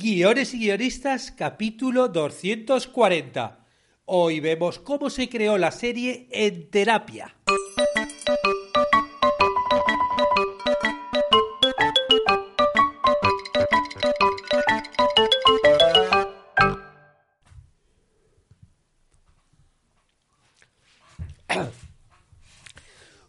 Guiones 0.00 0.54
y 0.54 0.60
guionistas, 0.60 1.32
capítulo 1.32 2.06
240. 2.06 3.66
Hoy 4.04 4.38
vemos 4.38 4.78
cómo 4.78 5.10
se 5.10 5.28
creó 5.28 5.58
la 5.58 5.72
serie 5.72 6.28
en 6.30 6.70
terapia. 6.70 7.34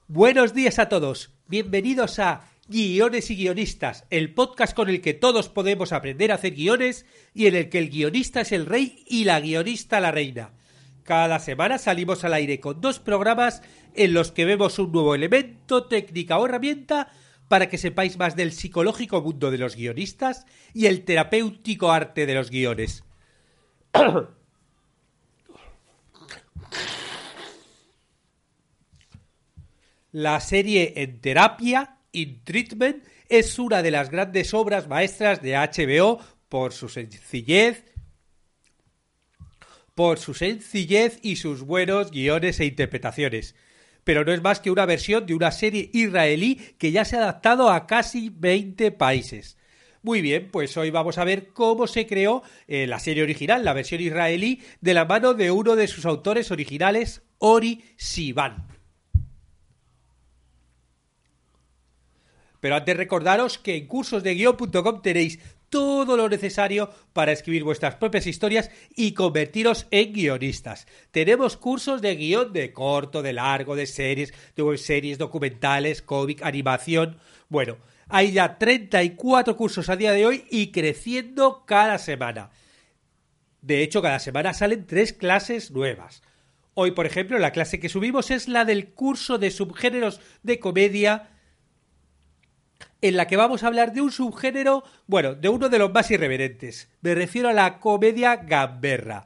Buenos 0.08 0.54
días 0.54 0.78
a 0.78 0.88
todos. 0.88 1.32
Bienvenidos 1.48 2.20
a 2.20 2.48
Guiones 2.70 3.32
y 3.32 3.36
Guionistas, 3.36 4.06
el 4.12 4.32
podcast 4.36 4.76
con 4.76 4.90
el 4.90 5.02
que 5.02 5.16
todos 5.16 5.50
podemos 5.50 5.92
aprender 5.92 6.32
a 6.32 6.36
hacer 6.36 6.54
guiones 6.54 7.08
y 7.34 7.48
en 7.48 7.56
el 7.56 7.68
que 7.68 7.80
el 7.80 7.90
guionista 7.90 8.42
es 8.42 8.52
el 8.52 8.68
rey 8.68 9.04
y 9.08 9.23
la 9.23 9.40
guionista 9.40 10.00
la 10.00 10.12
reina. 10.12 10.52
Cada 11.02 11.40
semana 11.40 11.80
salimos 11.80 12.24
al 12.24 12.36
aire 12.36 12.60
con 12.60 12.80
dos 12.80 13.00
programas 13.00 13.63
en 13.96 14.13
los 14.13 14.32
que 14.32 14.46
vemos 14.46 14.77
un 14.77 14.91
nuevo 14.91 15.16
elemento, 15.16 15.86
técnica 15.86 16.38
o 16.38 16.46
herramienta 16.46 17.12
para 17.48 17.70
que 17.70 17.80
sepáis 17.80 18.20
más 18.20 18.36
del 18.36 18.52
psicológico 18.52 19.20
mundo 19.20 19.49
de 19.49 19.58
los 19.58 19.76
guionistas 19.76 20.46
y 20.76 20.86
el 20.86 21.05
terapéutico 21.05 21.91
arte 21.91 22.27
de 22.27 22.36
los 22.36 22.52
guiones. 22.52 23.04
La 30.12 30.40
serie 30.40 30.94
En 30.98 31.20
Terapia, 31.22 31.98
In 32.12 32.44
Treatment, 32.44 33.04
es 33.27 33.59
una 33.59 33.81
de 33.84 33.91
las 33.91 34.09
grandes 34.09 34.54
obras 34.54 34.88
maestras 34.88 35.41
de 35.41 35.54
HBO 35.54 36.20
por 36.49 36.73
su 36.73 36.90
sencillez, 36.90 37.85
por 39.94 40.18
su 40.18 40.34
sencillez 40.34 41.20
y 41.21 41.35
sus 41.35 41.62
buenos 41.62 42.12
guiones 42.12 42.60
e 42.60 42.65
interpretaciones. 42.65 43.55
Pero 44.04 44.26
no 44.26 44.32
es 44.32 44.41
más 44.41 44.60
que 44.60 44.71
una 44.71 44.85
versión 44.85 45.26
de 45.26 45.35
una 45.35 45.52
serie 45.52 45.91
israelí 45.93 46.55
que 46.77 46.91
ya 46.91 47.05
se 47.05 47.18
ha 47.18 47.20
adaptado 47.20 47.70
a 47.70 47.85
casi 47.85 48.30
20 48.30 48.91
países. 48.91 49.57
Muy 50.02 50.21
bien, 50.21 50.49
pues 50.52 50.77
hoy 50.77 50.90
vamos 50.90 51.18
a 51.18 51.26
ver 51.26 51.49
cómo 51.49 51.85
se 51.85 52.07
creó 52.07 52.41
eh, 52.68 52.87
la 52.87 52.99
serie 52.99 53.24
original, 53.24 53.65
la 53.65 53.74
versión 53.74 53.99
israelí, 53.99 54.62
de 54.80 54.93
la 54.93 55.04
mano 55.04 55.34
de 55.34 55.52
uno 55.52 55.76
de 55.76 55.87
sus 55.87 56.05
autores 56.05 56.49
originales, 56.52 57.21
Ori 57.37 57.84
Sivan. 57.98 58.79
Pero 62.60 62.76
antes 62.76 62.98
recordaros 62.98 63.57
que 63.57 63.76
en 63.76 63.88
cursosdeguion.com 63.88 65.02
tenéis 65.02 65.40
todo 65.69 66.18
lo 66.18 66.28
necesario 66.29 66.90
para 67.13 67.31
escribir 67.31 67.63
vuestras 67.63 67.96
propias 67.96 68.28
historias 68.28 68.72
y 68.96 69.13
convertiros 69.13 69.88
en 69.91 70.13
guionistas. 70.13 70.88
Tenemos 71.12 71.57
cursos 71.57 72.02
de 72.02 72.16
guion 72.16 72.52
de 72.53 72.74
corto, 72.74 73.22
de 73.22 73.34
largo, 73.34 73.75
de 73.75 73.85
series, 73.85 74.34
de 74.56 74.63
webseries, 74.63 75.18
documentales, 75.18 76.02
cómic, 76.02 76.41
animación. 76.44 77.19
Bueno, 77.50 77.78
hay 78.07 78.31
ya 78.31 78.57
34 78.57 79.56
cursos 79.56 79.90
a 79.90 79.96
día 79.96 80.12
de 80.12 80.25
hoy 80.25 80.46
y 80.50 80.72
creciendo 80.72 81.63
cada 81.66 81.97
semana. 82.00 82.50
De 83.62 83.84
hecho, 83.84 84.02
cada 84.02 84.19
semana 84.19 84.53
salen 84.53 84.88
tres 84.88 85.13
clases 85.13 85.72
nuevas. 85.72 86.24
Hoy, 86.74 86.91
por 86.91 87.06
ejemplo, 87.06 87.38
la 87.40 87.52
clase 87.52 87.80
que 87.80 87.90
subimos 87.90 88.31
es 88.31 88.47
la 88.47 88.63
del 88.66 88.90
curso 88.90 89.38
de 89.38 89.52
subgéneros 89.52 90.22
de 90.44 90.59
comedia 90.59 91.30
en 93.02 93.18
la 93.18 93.28
que 93.28 93.38
vamos 93.38 93.64
a 93.64 93.68
hablar 93.68 93.94
de 93.94 94.02
un 94.02 94.12
subgénero, 94.12 94.84
bueno, 95.08 95.36
de 95.36 95.50
uno 95.50 95.69
de 95.69 95.80
los 95.80 95.92
más 95.92 96.12
irreverentes. 96.12 96.90
Me 97.02 97.16
refiero 97.16 97.50
a 97.50 97.53
la 97.53 97.80
comedia 97.80 98.36
gamberra. 98.38 99.25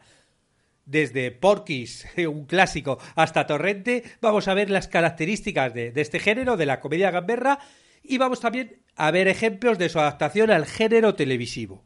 Desde 0.86 1.32
Porky's, 1.32 2.06
un 2.18 2.46
clásico, 2.46 3.00
hasta 3.16 3.48
Torrente, 3.48 4.04
vamos 4.22 4.48
a 4.48 4.54
ver 4.54 4.70
las 4.70 4.88
características 4.88 5.74
de, 5.74 5.94
este 5.96 6.20
género, 6.20 6.58
de 6.58 6.66
la 6.66 6.80
comedia 6.80 7.12
gamberra, 7.12 7.60
y 8.04 8.18
vamos 8.18 8.42
también 8.42 8.82
a 8.96 9.12
ver 9.12 9.28
ejemplos 9.28 9.78
de 9.78 9.90
su 9.90 10.00
adaptación 10.00 10.52
al 10.52 10.66
género 10.66 11.16
televisivo. 11.16 11.84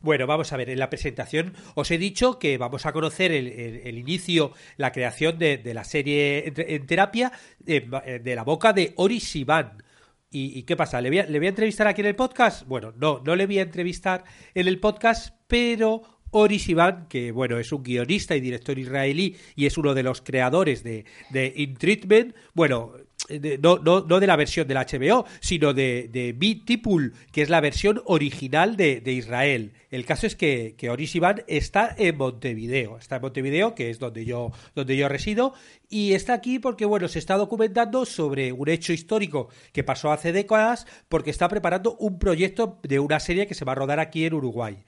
Bueno, 0.00 0.26
vamos 0.26 0.52
a 0.52 0.56
ver, 0.56 0.68
en 0.68 0.80
la 0.80 0.90
presentación 0.90 1.54
os 1.76 1.92
he 1.92 1.98
dicho 1.98 2.40
que 2.40 2.58
vamos 2.58 2.86
a 2.86 2.92
conocer 2.92 3.30
el, 3.30 3.96
inicio, 3.96 4.52
la 4.76 4.90
creación 4.90 5.38
de, 5.38 5.62
la 5.72 5.84
serie 5.84 6.52
en, 6.56 6.86
terapia 6.86 7.30
de, 7.60 8.34
la 8.34 8.42
boca 8.42 8.72
de 8.72 8.94
Ori 8.96 9.20
¿Y, 10.32 10.58
¿Y, 10.58 10.62
qué 10.62 10.76
pasa? 10.76 11.00
¿Le 11.00 11.10
voy, 11.10 11.18
a, 11.18 11.26
¿Le 11.26 11.38
voy, 11.38 11.46
a, 11.46 11.50
entrevistar 11.50 11.86
aquí 11.86 12.00
en 12.00 12.06
el 12.06 12.16
podcast? 12.16 12.66
Bueno, 12.66 12.92
no, 12.96 13.20
no 13.24 13.36
le 13.36 13.46
voy 13.46 13.58
a 13.58 13.62
entrevistar 13.62 14.24
en 14.54 14.66
el 14.66 14.80
podcast, 14.80 15.36
pero 15.46 16.02
Oris 16.30 16.70
Ivan, 16.70 17.06
que 17.08 17.30
bueno, 17.30 17.58
es 17.58 17.70
un 17.70 17.82
guionista 17.82 18.34
y 18.34 18.40
director 18.40 18.78
israelí 18.78 19.36
y 19.54 19.66
es 19.66 19.76
uno 19.76 19.92
de 19.92 20.02
los 20.02 20.22
creadores 20.22 20.82
de, 20.82 21.04
de 21.28 21.52
In 21.54 21.74
Treatment, 21.74 22.34
bueno, 22.54 22.94
de, 23.28 23.58
no, 23.58 23.78
no, 23.78 24.04
no, 24.06 24.20
de 24.20 24.26
la 24.26 24.36
versión 24.36 24.66
del 24.66 24.78
HBO, 24.78 25.24
sino 25.40 25.72
de, 25.72 26.08
de 26.12 26.32
Tipul, 26.64 27.14
que 27.30 27.42
es 27.42 27.50
la 27.50 27.60
versión 27.60 28.02
original 28.06 28.76
de, 28.76 29.00
de 29.00 29.12
Israel. 29.12 29.72
El 29.90 30.04
caso 30.04 30.26
es 30.26 30.36
que, 30.36 30.74
que 30.76 30.90
Oris 30.90 31.14
está 31.46 31.94
en 31.98 32.16
Montevideo, 32.16 32.98
está 32.98 33.16
en 33.16 33.22
Montevideo, 33.22 33.74
que 33.74 33.90
es 33.90 33.98
donde 33.98 34.24
yo, 34.24 34.52
donde 34.74 34.96
yo 34.96 35.08
resido, 35.08 35.54
y 35.88 36.14
está 36.14 36.34
aquí 36.34 36.58
porque, 36.58 36.84
bueno, 36.84 37.08
se 37.08 37.18
está 37.18 37.36
documentando 37.36 38.06
sobre 38.06 38.52
un 38.52 38.68
hecho 38.68 38.92
histórico 38.92 39.48
que 39.72 39.84
pasó 39.84 40.10
hace 40.10 40.32
décadas, 40.32 40.86
porque 41.08 41.30
está 41.30 41.48
preparando 41.48 41.96
un 41.96 42.18
proyecto 42.18 42.78
de 42.82 42.98
una 42.98 43.20
serie 43.20 43.46
que 43.46 43.54
se 43.54 43.64
va 43.64 43.72
a 43.72 43.76
rodar 43.76 44.00
aquí 44.00 44.24
en 44.24 44.34
Uruguay. 44.34 44.78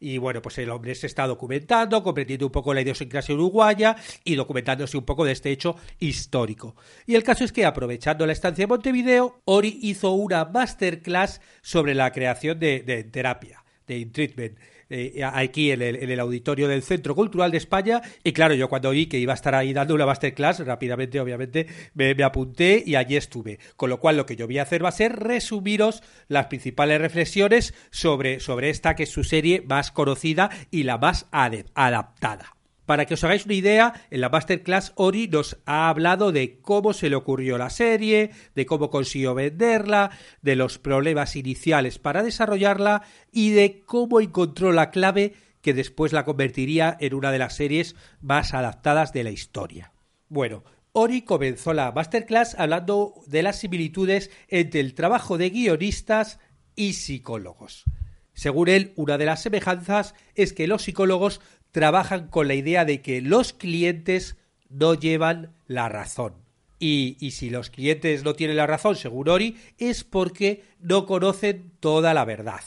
Y 0.00 0.16
bueno, 0.16 0.40
pues 0.40 0.56
el 0.56 0.70
hombre 0.70 0.94
se 0.94 1.06
está 1.06 1.26
documentando, 1.26 2.02
comprendiendo 2.02 2.46
un 2.46 2.52
poco 2.52 2.72
la 2.72 2.80
idiosincrasia 2.80 3.34
uruguaya 3.34 3.96
y 4.24 4.34
documentándose 4.34 4.96
un 4.96 5.04
poco 5.04 5.26
de 5.26 5.32
este 5.32 5.50
hecho 5.50 5.76
histórico. 5.98 6.74
Y 7.06 7.14
el 7.14 7.22
caso 7.22 7.44
es 7.44 7.52
que, 7.52 7.66
aprovechando 7.66 8.26
la 8.26 8.32
estancia 8.32 8.62
en 8.62 8.70
Montevideo, 8.70 9.42
Ori 9.44 9.78
hizo 9.82 10.12
una 10.12 10.46
masterclass 10.46 11.42
sobre 11.60 11.94
la 11.94 12.12
creación 12.12 12.58
de, 12.58 12.80
de 12.80 13.04
terapia, 13.04 13.62
de 13.86 14.06
treatment 14.06 14.58
eh, 14.90 15.22
aquí 15.24 15.70
en 15.70 15.82
el, 15.82 16.20
auditorio 16.20 16.68
del 16.68 16.82
Centro 16.82 17.14
Cultural 17.14 17.50
de 17.50 17.58
España. 17.58 18.02
Y 18.24 18.32
claro, 18.32 18.54
yo 18.54 18.68
cuando 18.68 18.90
vi 18.90 19.06
que 19.06 19.18
iba 19.18 19.32
a 19.32 19.34
estar 19.34 19.54
ahí 19.54 19.72
dando 19.72 19.94
una 19.94 20.04
masterclass, 20.04 20.60
rápidamente, 20.66 21.20
obviamente, 21.20 21.66
me, 21.94 22.14
me, 22.14 22.24
apunté 22.24 22.82
y 22.84 22.96
allí 22.96 23.16
estuve. 23.16 23.58
Con 23.76 23.88
lo 23.88 24.00
cual, 24.00 24.16
lo 24.16 24.26
que 24.26 24.36
yo 24.36 24.46
voy 24.46 24.58
a 24.58 24.62
hacer 24.62 24.84
va 24.84 24.88
a 24.90 24.92
ser 24.92 25.16
resumiros 25.16 26.02
las 26.28 26.46
principales 26.46 27.00
reflexiones 27.00 27.72
sobre, 27.90 28.40
sobre 28.40 28.70
esta 28.70 28.94
que 28.94 29.04
es 29.04 29.10
su 29.10 29.24
serie 29.24 29.62
más 29.66 29.92
conocida 29.92 30.50
y 30.70 30.82
la 30.82 30.98
más 30.98 31.28
adaptada. 31.30 32.59
Para 32.86 33.06
que 33.06 33.14
os 33.14 33.24
hagáis 33.24 33.44
una 33.44 33.54
idea, 33.54 34.06
en 34.10 34.20
la 34.20 34.28
Masterclass 34.28 34.92
Ori 34.96 35.28
nos 35.28 35.58
ha 35.64 35.88
hablado 35.88 36.32
de 36.32 36.58
cómo 36.60 36.92
se 36.92 37.08
le 37.08 37.16
ocurrió 37.16 37.56
la 37.56 37.70
serie, 37.70 38.30
de 38.54 38.66
cómo 38.66 38.90
consiguió 38.90 39.34
venderla, 39.34 40.10
de 40.42 40.56
los 40.56 40.78
problemas 40.78 41.36
iniciales 41.36 41.98
para 41.98 42.22
desarrollarla 42.22 43.02
y 43.30 43.50
de 43.50 43.82
cómo 43.86 44.20
encontró 44.20 44.72
la 44.72 44.90
clave 44.90 45.34
que 45.62 45.74
después 45.74 46.12
la 46.12 46.24
convertiría 46.24 46.96
en 47.00 47.14
una 47.14 47.30
de 47.30 47.38
las 47.38 47.54
series 47.54 47.94
más 48.20 48.54
adaptadas 48.54 49.12
de 49.12 49.24
la 49.24 49.30
historia. 49.30 49.92
Bueno, 50.28 50.64
Ori 50.92 51.22
comenzó 51.22 51.72
la 51.72 51.92
Masterclass 51.92 52.56
hablando 52.58 53.14
de 53.26 53.42
las 53.42 53.60
similitudes 53.60 54.30
entre 54.48 54.80
el 54.80 54.94
trabajo 54.94 55.38
de 55.38 55.50
guionistas 55.50 56.40
y 56.74 56.94
psicólogos. 56.94 57.84
Según 58.32 58.68
él, 58.68 58.92
una 58.96 59.18
de 59.18 59.26
las 59.26 59.42
semejanzas 59.42 60.14
es 60.34 60.52
que 60.52 60.66
los 60.66 60.82
psicólogos 60.82 61.40
trabajan 61.72 62.28
con 62.28 62.48
la 62.48 62.54
idea 62.54 62.84
de 62.84 63.02
que 63.02 63.20
los 63.20 63.52
clientes 63.52 64.36
no 64.68 64.94
llevan 64.94 65.54
la 65.66 65.88
razón. 65.88 66.34
Y, 66.78 67.16
y, 67.20 67.32
si 67.32 67.50
los 67.50 67.68
clientes 67.68 68.24
no 68.24 68.32
tienen 68.32 68.56
la 68.56 68.66
razón, 68.66 68.96
según 68.96 69.28
Ori, 69.28 69.58
es 69.76 70.02
porque 70.02 70.64
no 70.80 71.04
conocen 71.04 71.72
toda 71.78 72.14
la 72.14 72.24
verdad. 72.24 72.62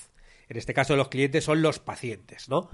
En 0.49 0.57
este 0.57 0.75
caso, 0.75 0.95
los 0.95 1.09
clientes 1.09 1.43
son 1.43 1.63
los 1.63 1.79
pacientes, 1.79 2.47
¿no? 2.47 2.69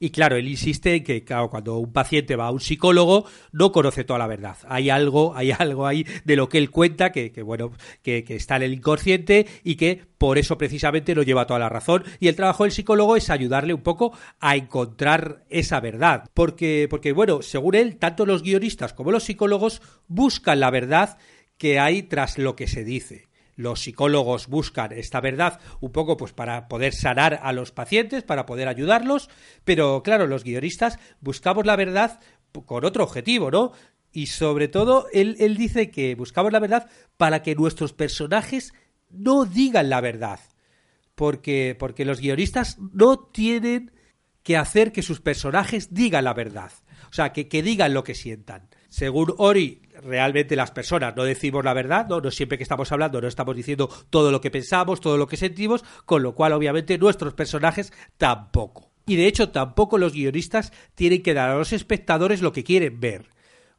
Y 0.00 0.10
claro, 0.10 0.36
él 0.36 0.48
insiste 0.48 0.94
en 0.94 1.04
que 1.04 1.24
cuando 1.24 1.78
un 1.78 1.92
paciente 1.92 2.36
va 2.36 2.46
a 2.46 2.50
un 2.50 2.60
psicólogo 2.60 3.24
no 3.52 3.72
conoce 3.72 4.04
toda 4.04 4.18
la 4.18 4.26
verdad. 4.26 4.56
Hay 4.68 4.90
algo, 4.90 5.34
hay 5.34 5.50
algo 5.50 5.86
ahí 5.86 6.06
de 6.24 6.36
lo 6.36 6.48
que 6.48 6.58
él 6.58 6.70
cuenta 6.70 7.10
que, 7.10 7.32
que 7.32 7.42
bueno, 7.42 7.72
que, 8.02 8.24
que, 8.24 8.36
está 8.36 8.56
en 8.56 8.62
el 8.62 8.74
inconsciente 8.74 9.46
y 9.64 9.76
que 9.76 10.00
por 10.18 10.38
eso 10.38 10.58
precisamente 10.58 11.14
no 11.14 11.22
lleva 11.22 11.46
toda 11.46 11.60
la 11.60 11.68
razón. 11.68 12.04
Y 12.20 12.28
el 12.28 12.36
trabajo 12.36 12.64
del 12.64 12.72
psicólogo 12.72 13.16
es 13.16 13.30
ayudarle 13.30 13.74
un 13.74 13.82
poco 13.82 14.16
a 14.40 14.56
encontrar 14.56 15.44
esa 15.48 15.80
verdad. 15.80 16.24
Porque, 16.34 16.86
porque 16.88 17.12
bueno, 17.12 17.42
según 17.42 17.74
él, 17.74 17.96
tanto 17.96 18.26
los 18.26 18.42
guionistas 18.42 18.92
como 18.92 19.12
los 19.12 19.24
psicólogos 19.24 19.82
buscan 20.06 20.60
la 20.60 20.70
verdad 20.70 21.18
que 21.56 21.80
hay 21.80 22.04
tras 22.04 22.38
lo 22.38 22.54
que 22.54 22.68
se 22.68 22.84
dice 22.84 23.27
los 23.58 23.80
psicólogos 23.80 24.46
buscan 24.46 24.92
esta 24.92 25.20
verdad 25.20 25.60
un 25.80 25.90
poco 25.90 26.16
pues 26.16 26.32
para 26.32 26.68
poder 26.68 26.94
sanar 26.94 27.40
a 27.42 27.52
los 27.52 27.72
pacientes, 27.72 28.22
para 28.22 28.46
poder 28.46 28.68
ayudarlos, 28.68 29.28
pero 29.64 30.02
claro, 30.04 30.28
los 30.28 30.44
guionistas 30.44 31.00
buscamos 31.20 31.66
la 31.66 31.74
verdad 31.74 32.20
con 32.66 32.84
otro 32.84 33.02
objetivo, 33.02 33.50
¿no? 33.50 33.72
Y 34.12 34.26
sobre 34.26 34.68
todo, 34.68 35.08
él, 35.12 35.36
él 35.40 35.56
dice 35.56 35.90
que 35.90 36.14
buscamos 36.14 36.52
la 36.52 36.60
verdad 36.60 36.88
para 37.16 37.42
que 37.42 37.56
nuestros 37.56 37.92
personajes 37.92 38.72
no 39.10 39.44
digan 39.44 39.90
la 39.90 40.00
verdad. 40.00 40.38
porque, 41.16 41.76
porque 41.76 42.04
los 42.04 42.20
guionistas 42.20 42.78
no 42.78 43.18
tienen 43.18 43.90
que 44.44 44.56
hacer 44.56 44.92
que 44.92 45.02
sus 45.02 45.20
personajes 45.20 45.92
digan 45.92 46.24
la 46.24 46.32
verdad. 46.32 46.70
O 47.10 47.12
sea, 47.12 47.32
que, 47.32 47.48
que 47.48 47.60
digan 47.60 47.92
lo 47.92 48.04
que 48.04 48.14
sientan. 48.14 48.68
Según 48.88 49.34
Ori, 49.36 49.82
realmente 50.02 50.56
las 50.56 50.70
personas 50.70 51.14
no 51.16 51.24
decimos 51.24 51.64
la 51.64 51.74
verdad, 51.74 52.06
¿no? 52.08 52.20
no 52.20 52.30
siempre 52.30 52.58
que 52.58 52.62
estamos 52.62 52.90
hablando 52.92 53.20
no 53.20 53.28
estamos 53.28 53.56
diciendo 53.56 53.88
todo 54.10 54.30
lo 54.30 54.40
que 54.40 54.50
pensamos, 54.50 55.00
todo 55.00 55.16
lo 55.16 55.26
que 55.26 55.36
sentimos, 55.36 55.84
con 56.04 56.22
lo 56.22 56.34
cual 56.34 56.52
obviamente 56.52 56.98
nuestros 56.98 57.34
personajes 57.34 57.92
tampoco. 58.16 58.90
Y 59.06 59.16
de 59.16 59.26
hecho 59.26 59.50
tampoco 59.50 59.98
los 59.98 60.12
guionistas 60.12 60.72
tienen 60.94 61.22
que 61.22 61.34
dar 61.34 61.50
a 61.50 61.56
los 61.56 61.72
espectadores 61.72 62.42
lo 62.42 62.52
que 62.52 62.64
quieren 62.64 63.00
ver. 63.00 63.26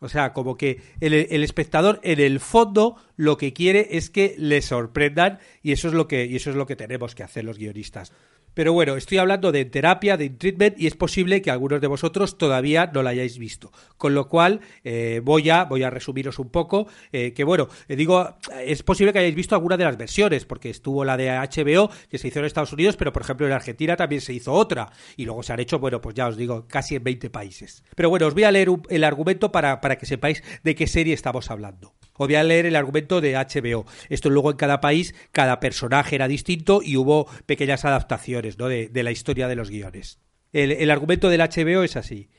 O 0.01 0.07
sea, 0.07 0.31
como 0.31 0.55
que 0.55 0.81
el, 1.01 1.13
el, 1.13 1.43
espectador 1.43 1.99
en 2.03 2.19
el 2.21 2.39
fondo 2.39 2.95
lo 3.17 3.37
que 3.37 3.51
quiere 3.51 3.97
es 3.97 4.09
que 4.09 4.33
le 4.37 4.61
sorprendan 4.61 5.39
y 5.61 5.73
eso 5.73 5.89
es 5.89 5.93
lo 5.93 6.07
que 6.07 6.25
y 6.25 6.37
eso 6.37 6.49
es 6.49 6.55
lo 6.55 6.65
que 6.65 6.77
tenemos 6.77 7.15
que 7.15 7.23
hacer 7.23 7.43
los 7.43 7.57
guionistas. 7.57 8.13
Pero 8.53 8.73
bueno, 8.73 8.95
estoy 8.95 9.17
hablando 9.17 9.51
de 9.51 9.65
terapia, 9.65 10.17
de 10.17 10.29
treatment, 10.29 10.79
y 10.79 10.87
es 10.87 10.95
posible 10.95 11.41
que 11.41 11.51
algunos 11.51 11.81
de 11.81 11.87
vosotros 11.87 12.37
todavía 12.37 12.89
no 12.93 13.03
la 13.03 13.11
hayáis 13.11 13.37
visto. 13.37 13.71
Con 13.97 14.13
lo 14.13 14.27
cual, 14.27 14.61
eh, 14.83 15.21
voy, 15.23 15.49
a, 15.49 15.65
voy 15.65 15.83
a 15.83 15.89
resumiros 15.89 16.39
un 16.39 16.49
poco. 16.49 16.87
Eh, 17.11 17.33
que 17.33 17.43
bueno, 17.43 17.67
eh, 17.87 17.95
digo, 17.95 18.37
es 18.63 18.83
posible 18.83 19.13
que 19.13 19.19
hayáis 19.19 19.35
visto 19.35 19.55
alguna 19.55 19.77
de 19.77 19.83
las 19.83 19.97
versiones, 19.97 20.45
porque 20.45 20.69
estuvo 20.69 21.05
la 21.05 21.17
de 21.17 21.29
HBO, 21.29 21.89
que 22.09 22.17
se 22.17 22.27
hizo 22.27 22.39
en 22.39 22.45
Estados 22.45 22.73
Unidos, 22.73 22.97
pero 22.97 23.13
por 23.13 23.21
ejemplo 23.21 23.47
en 23.47 23.53
Argentina 23.53 23.95
también 23.95 24.21
se 24.21 24.33
hizo 24.33 24.53
otra. 24.53 24.91
Y 25.15 25.25
luego 25.25 25.43
se 25.43 25.53
han 25.53 25.59
hecho, 25.59 25.79
bueno, 25.79 26.01
pues 26.01 26.15
ya 26.15 26.27
os 26.27 26.37
digo, 26.37 26.65
casi 26.67 26.95
en 26.95 27.03
20 27.03 27.29
países. 27.29 27.83
Pero 27.95 28.09
bueno, 28.09 28.27
os 28.27 28.33
voy 28.33 28.43
a 28.43 28.51
leer 28.51 28.69
el 28.89 29.03
argumento 29.03 29.51
para, 29.51 29.81
para 29.81 29.97
que 29.97 30.05
sepáis 30.05 30.43
de 30.63 30.75
qué 30.75 30.87
serie 30.87 31.13
estamos 31.13 31.51
hablando. 31.51 31.93
Os 32.19 32.27
voy 32.27 32.35
a 32.35 32.43
leer 32.43 32.65
el 32.65 32.75
argumento 32.75 33.21
de 33.21 33.35
HBO. 33.35 33.85
Esto 34.09 34.29
luego 34.29 34.51
en 34.51 34.57
cada 34.57 34.81
país, 34.81 35.15
cada 35.31 35.61
personaje 35.61 36.15
era 36.15 36.27
distinto 36.27 36.81
y 36.83 36.97
hubo 36.97 37.27
pequeñas 37.45 37.85
adaptaciones 37.85 38.57
¿no? 38.57 38.67
de, 38.67 38.91
la 38.93 39.11
historia 39.11 39.47
de 39.47 39.55
los 39.55 39.69
guiones. 39.69 40.19
El, 40.51 40.73
el 40.73 40.91
argumento 40.91 41.29
del 41.29 41.39
HBO 41.39 41.81
es 41.83 41.95
así. 41.95 42.29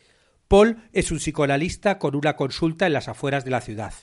Paul 0.49 0.77
es 0.93 1.11
un 1.11 1.17
psicoanalista 1.17 1.99
con 1.99 2.15
una 2.15 2.37
consulta 2.37 2.87
en 2.87 2.93
las 2.93 3.09
afueras 3.09 3.47
de 3.47 3.53
la 3.53 3.63
ciudad. 3.63 3.95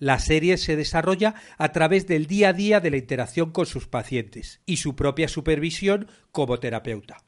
La 0.00 0.18
serie 0.18 0.56
se 0.56 0.74
desarrolla 0.74 1.36
a 1.58 1.70
través 1.70 2.08
del 2.08 2.26
día 2.26 2.48
a 2.48 2.52
día 2.52 2.80
de 2.80 2.90
la 2.90 2.96
interacción 2.96 3.52
con 3.52 3.66
sus 3.66 3.86
pacientes 3.86 4.62
y 4.66 4.78
su 4.78 4.96
propia 4.96 5.28
supervisión 5.28 6.08
como 6.32 6.58
terapeuta. 6.58 7.18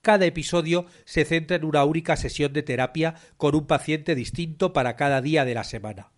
Cada 0.00 0.26
episodio 0.26 0.86
se 1.04 1.24
centra 1.24 1.56
en 1.56 1.64
una 1.64 1.82
única 1.82 2.16
sesión 2.16 2.52
de 2.52 2.62
terapia 2.62 3.16
con 3.36 3.56
un 3.56 3.66
paciente 3.66 4.14
distinto 4.14 4.72
para 4.72 4.94
cada 4.94 5.20
día 5.20 5.44
de 5.44 5.54
la 5.54 5.64
semana 5.64 6.12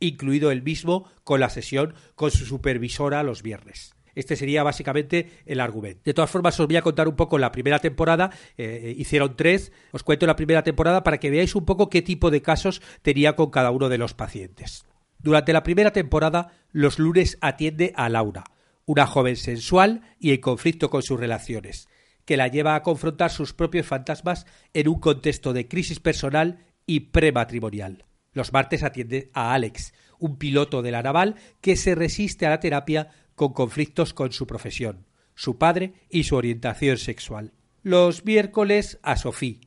incluido 0.00 0.50
el 0.50 0.62
mismo 0.62 1.10
con 1.24 1.40
la 1.40 1.50
sesión 1.50 1.94
con 2.14 2.30
su 2.30 2.44
supervisora 2.44 3.22
los 3.22 3.42
viernes. 3.42 3.94
Este 4.18 4.34
sería 4.34 4.64
básicamente 4.64 5.30
el 5.46 5.60
argumento. 5.60 6.02
De 6.04 6.12
todas 6.12 6.28
formas, 6.28 6.58
os 6.58 6.66
voy 6.66 6.74
a 6.74 6.82
contar 6.82 7.06
un 7.06 7.14
poco 7.14 7.38
la 7.38 7.52
primera 7.52 7.78
temporada. 7.78 8.30
Eh, 8.56 8.92
hicieron 8.98 9.36
tres. 9.36 9.70
Os 9.92 10.02
cuento 10.02 10.26
la 10.26 10.34
primera 10.34 10.64
temporada 10.64 11.04
para 11.04 11.18
que 11.18 11.30
veáis 11.30 11.54
un 11.54 11.64
poco 11.64 11.88
qué 11.88 12.02
tipo 12.02 12.32
de 12.32 12.42
casos 12.42 12.82
tenía 13.02 13.36
con 13.36 13.50
cada 13.50 13.70
uno 13.70 13.88
de 13.88 13.98
los 13.98 14.14
pacientes. 14.14 14.84
Durante 15.20 15.52
la 15.52 15.62
primera 15.62 15.92
temporada, 15.92 16.50
los 16.72 16.98
lunes 16.98 17.38
atiende 17.40 17.92
a 17.94 18.08
Laura, 18.08 18.42
una 18.86 19.06
joven 19.06 19.36
sensual 19.36 20.02
y 20.18 20.32
en 20.32 20.40
conflicto 20.40 20.90
con 20.90 21.02
sus 21.02 21.20
relaciones, 21.20 21.88
que 22.24 22.36
la 22.36 22.48
lleva 22.48 22.74
a 22.74 22.82
confrontar 22.82 23.30
sus 23.30 23.52
propios 23.52 23.86
fantasmas 23.86 24.46
en 24.74 24.88
un 24.88 24.98
contexto 24.98 25.52
de 25.52 25.68
crisis 25.68 26.00
personal 26.00 26.66
y 26.86 27.00
prematrimonial. 27.00 28.07
Los 28.32 28.52
martes 28.52 28.82
atiende 28.82 29.30
a 29.32 29.54
Alex, 29.54 29.92
un 30.18 30.36
piloto 30.36 30.82
de 30.82 30.90
la 30.90 31.02
naval 31.02 31.36
que 31.60 31.76
se 31.76 31.94
resiste 31.94 32.46
a 32.46 32.50
la 32.50 32.60
terapia 32.60 33.10
con 33.34 33.52
conflictos 33.52 34.14
con 34.14 34.32
su 34.32 34.46
profesión, 34.46 35.06
su 35.34 35.58
padre 35.58 35.94
y 36.10 36.24
su 36.24 36.36
orientación 36.36 36.98
sexual. 36.98 37.52
Los 37.82 38.24
miércoles 38.24 38.98
a 39.02 39.16
Sophie, 39.16 39.60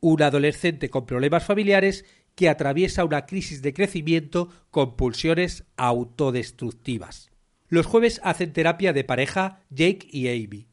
una 0.00 0.26
adolescente 0.26 0.88
con 0.88 1.06
problemas 1.06 1.44
familiares 1.44 2.04
que 2.34 2.48
atraviesa 2.48 3.04
una 3.04 3.26
crisis 3.26 3.60
de 3.60 3.74
crecimiento 3.74 4.48
con 4.70 4.96
pulsiones 4.96 5.64
autodestructivas. 5.76 7.30
Los 7.68 7.86
jueves 7.86 8.20
hacen 8.24 8.52
terapia 8.52 8.92
de 8.92 9.04
pareja 9.04 9.60
Jake 9.70 10.08
y 10.10 10.28
Amy. 10.28 10.68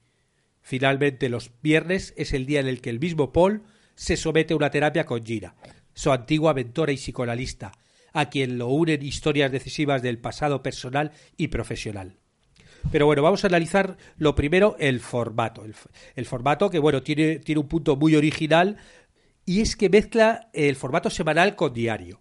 Finalmente, 0.62 1.30
los 1.30 1.52
viernes 1.62 2.14
es 2.18 2.34
el 2.34 2.46
día 2.46 2.60
en 2.60 2.68
el 2.68 2.82
que 2.82 2.90
el 2.90 3.00
mismo 3.00 3.32
Paul 3.32 3.64
se 3.96 4.18
somete 4.18 4.54
a 4.54 4.58
una 4.58 4.72
terapia 4.72 5.06
con 5.06 5.26
Gina, 5.26 5.56
su 5.98 6.12
antigua 6.12 6.54
mentora 6.54 6.92
y 6.92 6.98
psicoanalista, 6.98 7.72
a 8.14 8.30
quien 8.30 8.60
lo 8.60 8.68
unen 8.68 9.02
historias 9.02 9.52
decisivas 9.52 10.04
del 10.04 10.20
pasado 10.20 10.62
personal 10.62 11.12
y 11.38 11.48
profesional. 11.48 12.18
Pero 12.92 13.08
bueno, 13.08 13.24
vamos 13.24 13.44
a 13.44 13.48
analizar 13.48 13.98
lo 14.16 14.36
primero 14.36 14.76
el 14.80 15.00
formato. 15.00 15.66
El, 16.16 16.26
formato 16.26 16.70
que, 16.70 16.78
bueno, 16.78 17.02
tiene, 17.02 17.40
tiene 17.40 17.62
un 17.62 17.68
punto 17.68 17.96
muy 17.96 18.16
original 18.16 18.78
y 19.44 19.62
es 19.62 19.76
que 19.76 19.90
mezcla 19.90 20.52
el 20.54 20.76
formato 20.76 21.10
semanal 21.10 21.56
con 21.56 21.74
diario. 21.74 22.20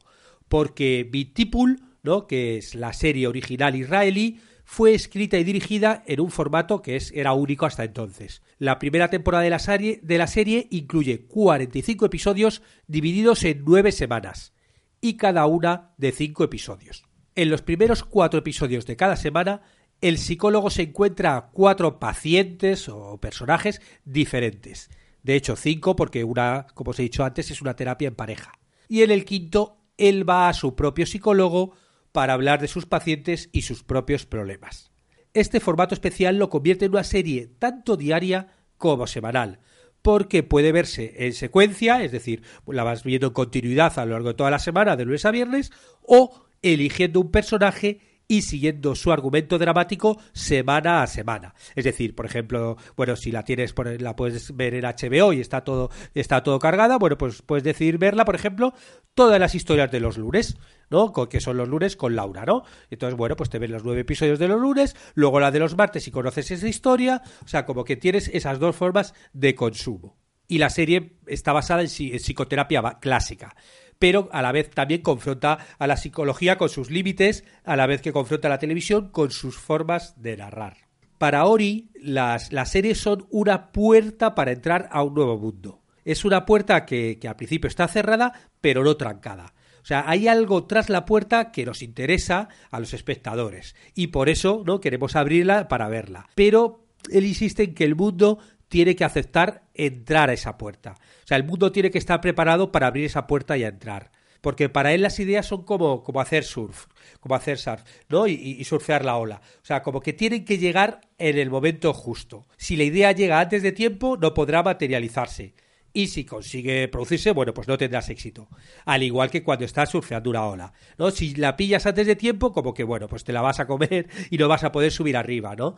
Porque 0.48 1.06
Bitipul, 1.08 1.82
¿no? 2.02 2.26
que 2.26 2.56
es 2.56 2.74
la 2.74 2.94
serie 2.94 3.26
original 3.26 3.76
israelí, 3.76 4.40
fue 4.68 4.94
escrita 4.94 5.38
y 5.38 5.44
dirigida 5.44 6.02
en 6.06 6.20
un 6.20 6.30
formato 6.30 6.82
que 6.82 6.96
es, 6.96 7.12
era 7.12 7.32
único 7.32 7.66
hasta 7.66 7.84
entonces. 7.84 8.42
La 8.58 8.80
primera 8.80 9.08
temporada 9.08 9.44
de 9.44 9.50
la, 9.50 9.60
serie, 9.60 10.00
de 10.02 10.18
la 10.18 10.26
serie 10.26 10.66
incluye 10.70 11.24
45 11.24 12.04
episodios 12.04 12.62
divididos 12.88 13.44
en 13.44 13.62
nueve 13.64 13.92
semanas, 13.92 14.54
y 15.00 15.16
cada 15.16 15.46
una 15.46 15.94
de 15.98 16.10
cinco 16.10 16.42
episodios. 16.42 17.04
En 17.36 17.48
los 17.48 17.62
primeros 17.62 18.02
cuatro 18.02 18.40
episodios 18.40 18.86
de 18.86 18.96
cada 18.96 19.14
semana, 19.14 19.62
el 20.00 20.18
psicólogo 20.18 20.68
se 20.68 20.82
encuentra 20.82 21.36
a 21.36 21.50
cuatro 21.52 22.00
pacientes 22.00 22.88
o 22.88 23.18
personajes 23.20 23.80
diferentes. 24.04 24.90
De 25.22 25.36
hecho, 25.36 25.54
cinco, 25.54 25.94
porque 25.94 26.24
una, 26.24 26.66
como 26.74 26.90
os 26.90 26.98
he 26.98 27.04
dicho 27.04 27.24
antes, 27.24 27.52
es 27.52 27.62
una 27.62 27.76
terapia 27.76 28.08
en 28.08 28.16
pareja. 28.16 28.58
Y 28.88 29.02
en 29.02 29.12
el 29.12 29.24
quinto, 29.24 29.78
él 29.96 30.28
va 30.28 30.48
a 30.48 30.54
su 30.54 30.74
propio 30.74 31.06
psicólogo 31.06 31.76
para 32.16 32.32
hablar 32.32 32.62
de 32.62 32.66
sus 32.66 32.86
pacientes 32.86 33.50
y 33.52 33.60
sus 33.60 33.84
propios 33.84 34.24
problemas. 34.24 34.90
Este 35.34 35.60
formato 35.60 35.92
especial 35.92 36.38
lo 36.38 36.48
convierte 36.48 36.86
en 36.86 36.92
una 36.92 37.04
serie 37.04 37.50
tanto 37.58 37.98
diaria 37.98 38.54
como 38.78 39.06
semanal, 39.06 39.60
porque 40.00 40.42
puede 40.42 40.72
verse 40.72 41.12
en 41.26 41.34
secuencia, 41.34 42.02
es 42.02 42.12
decir, 42.12 42.40
la 42.66 42.84
vas 42.84 43.04
viendo 43.04 43.26
en 43.26 43.32
continuidad 43.34 43.98
a 43.98 44.06
lo 44.06 44.12
largo 44.12 44.28
de 44.28 44.34
toda 44.34 44.50
la 44.50 44.58
semana, 44.58 44.96
de 44.96 45.04
lunes 45.04 45.26
a 45.26 45.30
viernes, 45.30 45.72
o 46.00 46.46
eligiendo 46.62 47.20
un 47.20 47.30
personaje 47.30 48.00
y 48.28 48.42
siguiendo 48.42 48.94
su 48.94 49.12
argumento 49.12 49.58
dramático 49.58 50.18
semana 50.32 51.02
a 51.02 51.06
semana. 51.06 51.54
Es 51.74 51.84
decir, 51.84 52.14
por 52.14 52.26
ejemplo, 52.26 52.76
bueno, 52.96 53.16
si 53.16 53.30
la 53.30 53.44
tienes, 53.44 53.74
la 54.00 54.16
puedes 54.16 54.56
ver 54.56 54.74
en 54.74 54.84
HBO 54.84 55.32
y 55.32 55.40
está 55.40 55.62
todo, 55.62 55.90
está 56.14 56.42
todo 56.42 56.58
cargada, 56.58 56.98
bueno, 56.98 57.16
pues 57.16 57.42
puedes 57.42 57.64
decidir 57.64 57.98
verla, 57.98 58.24
por 58.24 58.34
ejemplo, 58.34 58.74
todas 59.14 59.38
las 59.38 59.54
historias 59.54 59.90
de 59.90 60.00
los 60.00 60.18
lunes, 60.18 60.56
¿no? 60.90 61.12
Que 61.12 61.40
son 61.40 61.56
los 61.56 61.68
lunes 61.68 61.96
con 61.96 62.16
Laura, 62.16 62.44
¿no? 62.44 62.64
Entonces, 62.90 63.16
bueno, 63.16 63.36
pues 63.36 63.50
te 63.50 63.58
ven 63.58 63.72
los 63.72 63.84
nueve 63.84 64.02
episodios 64.02 64.38
de 64.38 64.48
los 64.48 64.60
lunes, 64.60 64.96
luego 65.14 65.40
la 65.40 65.50
de 65.50 65.60
los 65.60 65.76
martes 65.76 66.06
y 66.08 66.10
conoces 66.10 66.50
esa 66.50 66.68
historia, 66.68 67.22
o 67.44 67.48
sea, 67.48 67.64
como 67.64 67.84
que 67.84 67.96
tienes 67.96 68.28
esas 68.28 68.58
dos 68.58 68.76
formas 68.76 69.14
de 69.32 69.54
consumo. 69.54 70.18
Y 70.48 70.58
la 70.58 70.70
serie 70.70 71.16
está 71.26 71.52
basada 71.52 71.82
en 71.82 71.88
psicoterapia 71.88 72.98
clásica 73.00 73.56
pero 73.98 74.28
a 74.32 74.42
la 74.42 74.52
vez 74.52 74.70
también 74.70 75.02
confronta 75.02 75.58
a 75.78 75.86
la 75.86 75.96
psicología 75.96 76.58
con 76.58 76.68
sus 76.68 76.90
límites, 76.90 77.44
a 77.64 77.76
la 77.76 77.86
vez 77.86 78.02
que 78.02 78.12
confronta 78.12 78.48
a 78.48 78.50
la 78.50 78.58
televisión 78.58 79.08
con 79.10 79.30
sus 79.30 79.56
formas 79.56 80.20
de 80.20 80.36
narrar. 80.36 80.86
Para 81.18 81.46
Ori, 81.46 81.90
las, 81.94 82.50
series 82.66 82.98
son 82.98 83.26
una 83.30 83.72
puerta 83.72 84.34
para 84.34 84.52
entrar 84.52 84.88
a 84.92 85.02
un 85.02 85.14
nuevo 85.14 85.38
mundo. 85.38 85.82
Es 86.04 86.24
una 86.24 86.44
puerta 86.44 86.84
que, 86.84 87.18
que 87.18 87.28
al 87.28 87.36
principio 87.36 87.68
está 87.68 87.88
cerrada, 87.88 88.32
pero 88.60 88.84
no 88.84 88.96
trancada. 88.96 89.54
O 89.82 89.86
sea, 89.86 90.04
hay 90.08 90.28
algo 90.28 90.66
tras 90.66 90.90
la 90.90 91.04
puerta 91.04 91.52
que 91.52 91.64
nos 91.64 91.80
interesa 91.80 92.48
a 92.70 92.80
los 92.80 92.92
espectadores 92.92 93.76
y 93.94 94.08
por 94.08 94.28
eso 94.28 94.62
no 94.66 94.80
queremos 94.80 95.14
abrirla 95.14 95.68
para 95.68 95.88
verla. 95.88 96.26
Pero 96.34 96.86
él 97.10 97.24
insiste 97.24 97.62
en 97.62 97.74
que 97.74 97.84
el 97.84 97.94
mundo 97.94 98.38
tiene 98.68 98.96
que 98.96 99.04
aceptar 99.04 99.62
entrar 99.74 100.30
a 100.30 100.32
esa 100.32 100.58
puerta. 100.58 100.94
O 101.24 101.26
sea, 101.26 101.36
el 101.36 101.44
mundo 101.44 101.72
tiene 101.72 101.90
que 101.90 101.98
estar 101.98 102.20
preparado 102.20 102.72
para 102.72 102.86
abrir 102.86 103.04
esa 103.04 103.26
puerta 103.26 103.56
y 103.56 103.64
entrar. 103.64 104.10
Porque 104.40 104.68
para 104.68 104.92
él 104.92 105.02
las 105.02 105.18
ideas 105.18 105.46
son 105.46 105.64
como, 105.64 106.04
como 106.04 106.20
hacer 106.20 106.44
surf, 106.44 106.86
como 107.20 107.34
hacer 107.34 107.58
surf, 107.58 107.82
¿no? 108.08 108.28
Y, 108.28 108.34
y, 108.34 108.64
surfear 108.64 109.04
la 109.04 109.16
ola. 109.16 109.40
O 109.62 109.64
sea, 109.64 109.82
como 109.82 110.00
que 110.00 110.12
tienen 110.12 110.44
que 110.44 110.58
llegar 110.58 111.00
en 111.18 111.38
el 111.38 111.50
momento 111.50 111.92
justo. 111.92 112.46
Si 112.56 112.76
la 112.76 112.84
idea 112.84 113.12
llega 113.12 113.40
antes 113.40 113.62
de 113.62 113.72
tiempo, 113.72 114.16
no 114.16 114.34
podrá 114.34 114.62
materializarse. 114.62 115.54
Y 115.96 116.08
si 116.08 116.26
consigue 116.26 116.88
producirse, 116.88 117.30
bueno, 117.30 117.54
pues 117.54 117.68
no 117.68 117.78
tendrás 117.78 118.10
éxito. 118.10 118.48
Al 118.84 119.02
igual 119.02 119.30
que 119.30 119.42
cuando 119.42 119.64
estás 119.64 119.88
surfeando 119.88 120.28
una 120.28 120.44
ola, 120.44 120.72
¿no? 120.98 121.10
Si 121.10 121.34
la 121.34 121.56
pillas 121.56 121.86
antes 121.86 122.06
de 122.06 122.16
tiempo, 122.16 122.52
como 122.52 122.74
que, 122.74 122.84
bueno, 122.84 123.08
pues 123.08 123.24
te 123.24 123.32
la 123.32 123.40
vas 123.40 123.60
a 123.60 123.66
comer 123.66 124.06
y 124.30 124.36
no 124.36 124.46
vas 124.46 124.62
a 124.62 124.72
poder 124.72 124.92
subir 124.92 125.16
arriba, 125.16 125.56
¿no? 125.56 125.76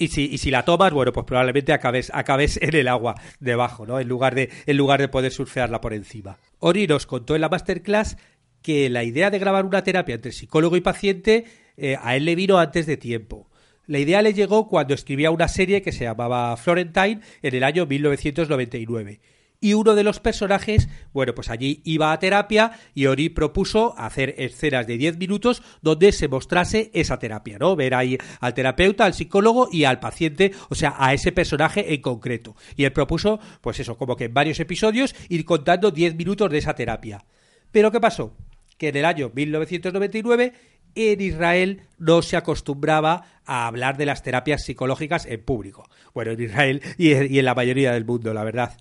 Y 0.00 0.08
si, 0.08 0.26
y 0.26 0.38
si 0.38 0.52
la 0.52 0.64
tomas, 0.64 0.92
bueno, 0.92 1.12
pues 1.12 1.26
probablemente 1.26 1.72
acabes, 1.72 2.12
acabes 2.14 2.56
en 2.62 2.76
el 2.76 2.86
agua 2.86 3.16
debajo, 3.40 3.84
¿no? 3.84 3.98
En 3.98 4.06
lugar, 4.06 4.36
de, 4.36 4.48
en 4.66 4.76
lugar 4.76 5.00
de 5.00 5.08
poder 5.08 5.32
surfearla 5.32 5.80
por 5.80 5.92
encima. 5.92 6.38
Ori 6.60 6.86
nos 6.86 7.04
contó 7.04 7.34
en 7.34 7.40
la 7.40 7.48
masterclass 7.48 8.16
que 8.62 8.88
la 8.90 9.02
idea 9.02 9.30
de 9.30 9.40
grabar 9.40 9.64
una 9.64 9.82
terapia 9.82 10.14
entre 10.14 10.30
psicólogo 10.30 10.76
y 10.76 10.82
paciente 10.82 11.46
eh, 11.76 11.96
a 12.00 12.14
él 12.14 12.26
le 12.26 12.36
vino 12.36 12.58
antes 12.58 12.86
de 12.86 12.96
tiempo. 12.96 13.50
La 13.86 13.98
idea 13.98 14.22
le 14.22 14.34
llegó 14.34 14.68
cuando 14.68 14.94
escribía 14.94 15.32
una 15.32 15.48
serie 15.48 15.82
que 15.82 15.90
se 15.90 16.04
llamaba 16.04 16.56
Florentine 16.56 17.20
en 17.42 17.54
el 17.54 17.64
año 17.64 17.86
1999 17.86 19.20
y 19.60 19.74
uno 19.74 19.94
de 19.94 20.04
los 20.04 20.20
personajes, 20.20 20.88
bueno, 21.12 21.34
pues 21.34 21.50
allí 21.50 21.82
iba 21.84 22.12
a 22.12 22.18
terapia 22.18 22.72
y 22.94 23.06
Ori 23.06 23.28
propuso 23.28 23.94
hacer 23.98 24.34
escenas 24.38 24.86
de 24.86 24.98
10 24.98 25.18
minutos 25.18 25.62
donde 25.82 26.12
se 26.12 26.28
mostrase 26.28 26.90
esa 26.94 27.18
terapia, 27.18 27.58
¿no? 27.58 27.74
Ver 27.74 27.94
ahí 27.94 28.18
al 28.40 28.54
terapeuta, 28.54 29.04
al 29.04 29.14
psicólogo 29.14 29.68
y 29.72 29.84
al 29.84 29.98
paciente, 29.98 30.52
o 30.68 30.74
sea, 30.74 30.94
a 30.98 31.12
ese 31.12 31.32
personaje 31.32 31.92
en 31.92 32.00
concreto. 32.00 32.54
Y 32.76 32.84
él 32.84 32.92
propuso, 32.92 33.40
pues 33.60 33.80
eso, 33.80 33.96
como 33.96 34.16
que 34.16 34.26
en 34.26 34.34
varios 34.34 34.60
episodios 34.60 35.14
ir 35.28 35.44
contando 35.44 35.90
10 35.90 36.14
minutos 36.14 36.50
de 36.50 36.58
esa 36.58 36.74
terapia. 36.74 37.24
Pero 37.72 37.90
¿qué 37.90 38.00
pasó? 38.00 38.36
Que 38.76 38.88
en 38.88 38.96
el 38.96 39.04
año 39.04 39.32
1999 39.34 40.52
en 40.94 41.20
Israel 41.20 41.82
no 41.98 42.22
se 42.22 42.36
acostumbraba 42.36 43.24
a 43.44 43.66
hablar 43.66 43.96
de 43.96 44.06
las 44.06 44.22
terapias 44.22 44.64
psicológicas 44.64 45.26
en 45.26 45.42
público. 45.42 45.88
Bueno, 46.14 46.30
en 46.32 46.40
Israel 46.40 46.82
y 46.96 47.12
en 47.12 47.44
la 47.44 47.54
mayoría 47.54 47.92
del 47.92 48.04
mundo, 48.04 48.32
la 48.32 48.44
verdad. 48.44 48.78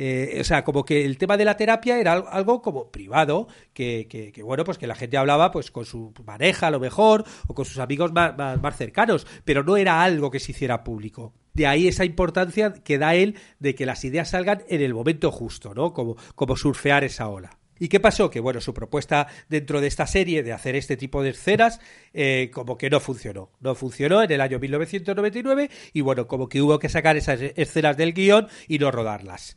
Eh, 0.00 0.38
o 0.40 0.44
sea, 0.44 0.62
como 0.62 0.84
que 0.84 1.04
el 1.04 1.18
tema 1.18 1.36
de 1.36 1.44
la 1.44 1.56
terapia 1.56 1.98
era 1.98 2.12
algo 2.12 2.62
como 2.62 2.92
privado, 2.92 3.48
que, 3.74 4.32
bueno, 4.44 4.62
pues 4.62 4.78
que 4.78 4.86
la 4.86 4.94
gente 4.94 5.16
hablaba 5.16 5.50
pues 5.50 5.72
con 5.72 5.84
su 5.84 6.12
pareja 6.24 6.68
a 6.68 6.70
lo 6.70 6.78
mejor, 6.78 7.24
o 7.48 7.54
con 7.54 7.64
sus 7.64 7.78
amigos 7.78 8.12
más, 8.12 8.36
más, 8.36 8.76
cercanos, 8.76 9.26
pero 9.44 9.64
no 9.64 9.76
era 9.76 10.00
algo 10.04 10.30
que 10.30 10.38
se 10.38 10.52
hiciera 10.52 10.84
público. 10.84 11.34
De 11.52 11.66
ahí 11.66 11.88
esa 11.88 12.04
importancia 12.04 12.74
que 12.74 12.96
da 12.96 13.16
él 13.16 13.34
de 13.58 13.74
que 13.74 13.86
las 13.86 14.04
ideas 14.04 14.30
salgan 14.30 14.62
en 14.68 14.82
el 14.82 14.94
momento 14.94 15.32
justo, 15.32 15.74
¿no? 15.74 15.92
Como, 15.92 16.14
como 16.36 16.56
surfear 16.56 17.02
esa 17.02 17.28
ola. 17.28 17.58
¿Y 17.80 17.88
qué 17.88 17.98
pasó? 17.98 18.30
Que 18.30 18.38
bueno, 18.38 18.60
su 18.60 18.72
propuesta 18.72 19.26
dentro 19.48 19.80
de 19.80 19.88
esta 19.88 20.06
serie 20.06 20.44
de 20.44 20.52
hacer 20.52 20.76
este 20.76 20.96
tipo 20.96 21.24
de 21.24 21.30
escenas, 21.30 21.80
eh, 22.14 22.52
como 22.54 22.78
que 22.78 22.88
no 22.88 23.00
funcionó. 23.00 23.50
No 23.58 23.74
funcionó 23.74 24.22
en 24.22 24.30
el 24.30 24.40
año 24.40 24.60
1999 24.60 25.70
y 25.92 26.00
bueno, 26.02 26.28
como 26.28 26.48
que 26.48 26.62
hubo 26.62 26.78
que 26.78 26.88
sacar 26.88 27.16
esas 27.16 27.40
escenas 27.56 27.96
del 27.96 28.12
guion 28.12 28.46
y 28.68 28.78
no 28.78 28.92
rodarlas 28.92 29.56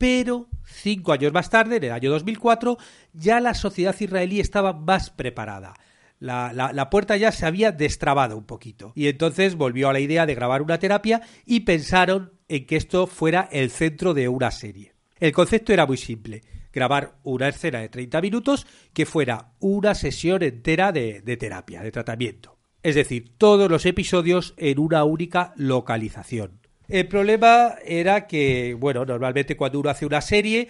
pero 0.00 0.48
cinco 0.64 1.12
años 1.12 1.30
más 1.30 1.50
tarde, 1.50 1.76
en 1.76 1.84
el 1.84 1.92
año 1.92 2.10
2004, 2.12 2.78
ya 3.12 3.38
la 3.38 3.52
sociedad 3.52 3.94
israelí 4.00 4.40
estaba 4.40 4.72
más 4.72 5.10
preparada. 5.10 5.74
La, 6.18 6.54
la, 6.54 6.88
puerta 6.88 7.18
ya 7.18 7.30
se 7.32 7.44
había 7.44 7.70
destrabado 7.70 8.38
un 8.38 8.46
poquito. 8.46 8.92
Y 8.94 9.08
entonces 9.08 9.56
volvió 9.56 9.90
a 9.90 9.92
la 9.92 10.00
idea 10.00 10.24
de 10.24 10.34
grabar 10.34 10.62
una 10.62 10.78
terapia 10.78 11.20
y 11.44 11.60
pensaron 11.60 12.32
en 12.48 12.64
que 12.64 12.76
esto 12.76 13.06
fuera 13.06 13.46
el 13.52 13.70
centro 13.70 14.14
de 14.14 14.28
una 14.28 14.50
serie. 14.50 14.94
El 15.18 15.32
concepto 15.32 15.74
era 15.74 15.84
muy 15.84 15.98
simple. 15.98 16.40
Grabar 16.72 17.18
una 17.22 17.48
escena 17.48 17.80
de 17.80 17.90
30 17.90 18.22
minutos 18.22 18.66
que 18.94 19.04
fuera 19.04 19.52
una 19.58 19.94
sesión 19.94 20.42
entera 20.42 20.92
de, 20.92 21.20
de 21.20 21.36
terapia, 21.36 21.82
de 21.82 21.92
tratamiento. 21.92 22.58
Es 22.82 22.94
decir, 22.94 23.34
todos 23.36 23.70
los 23.70 23.84
episodios 23.84 24.54
en 24.56 24.78
una 24.78 25.04
única 25.04 25.52
localización. 25.56 26.59
El 26.90 27.06
problema 27.06 27.76
era 27.84 28.26
que, 28.26 28.74
bueno, 28.74 29.04
normalmente 29.04 29.56
cuando 29.56 29.78
uno 29.78 29.90
hace 29.90 30.06
una 30.06 30.20
serie, 30.20 30.66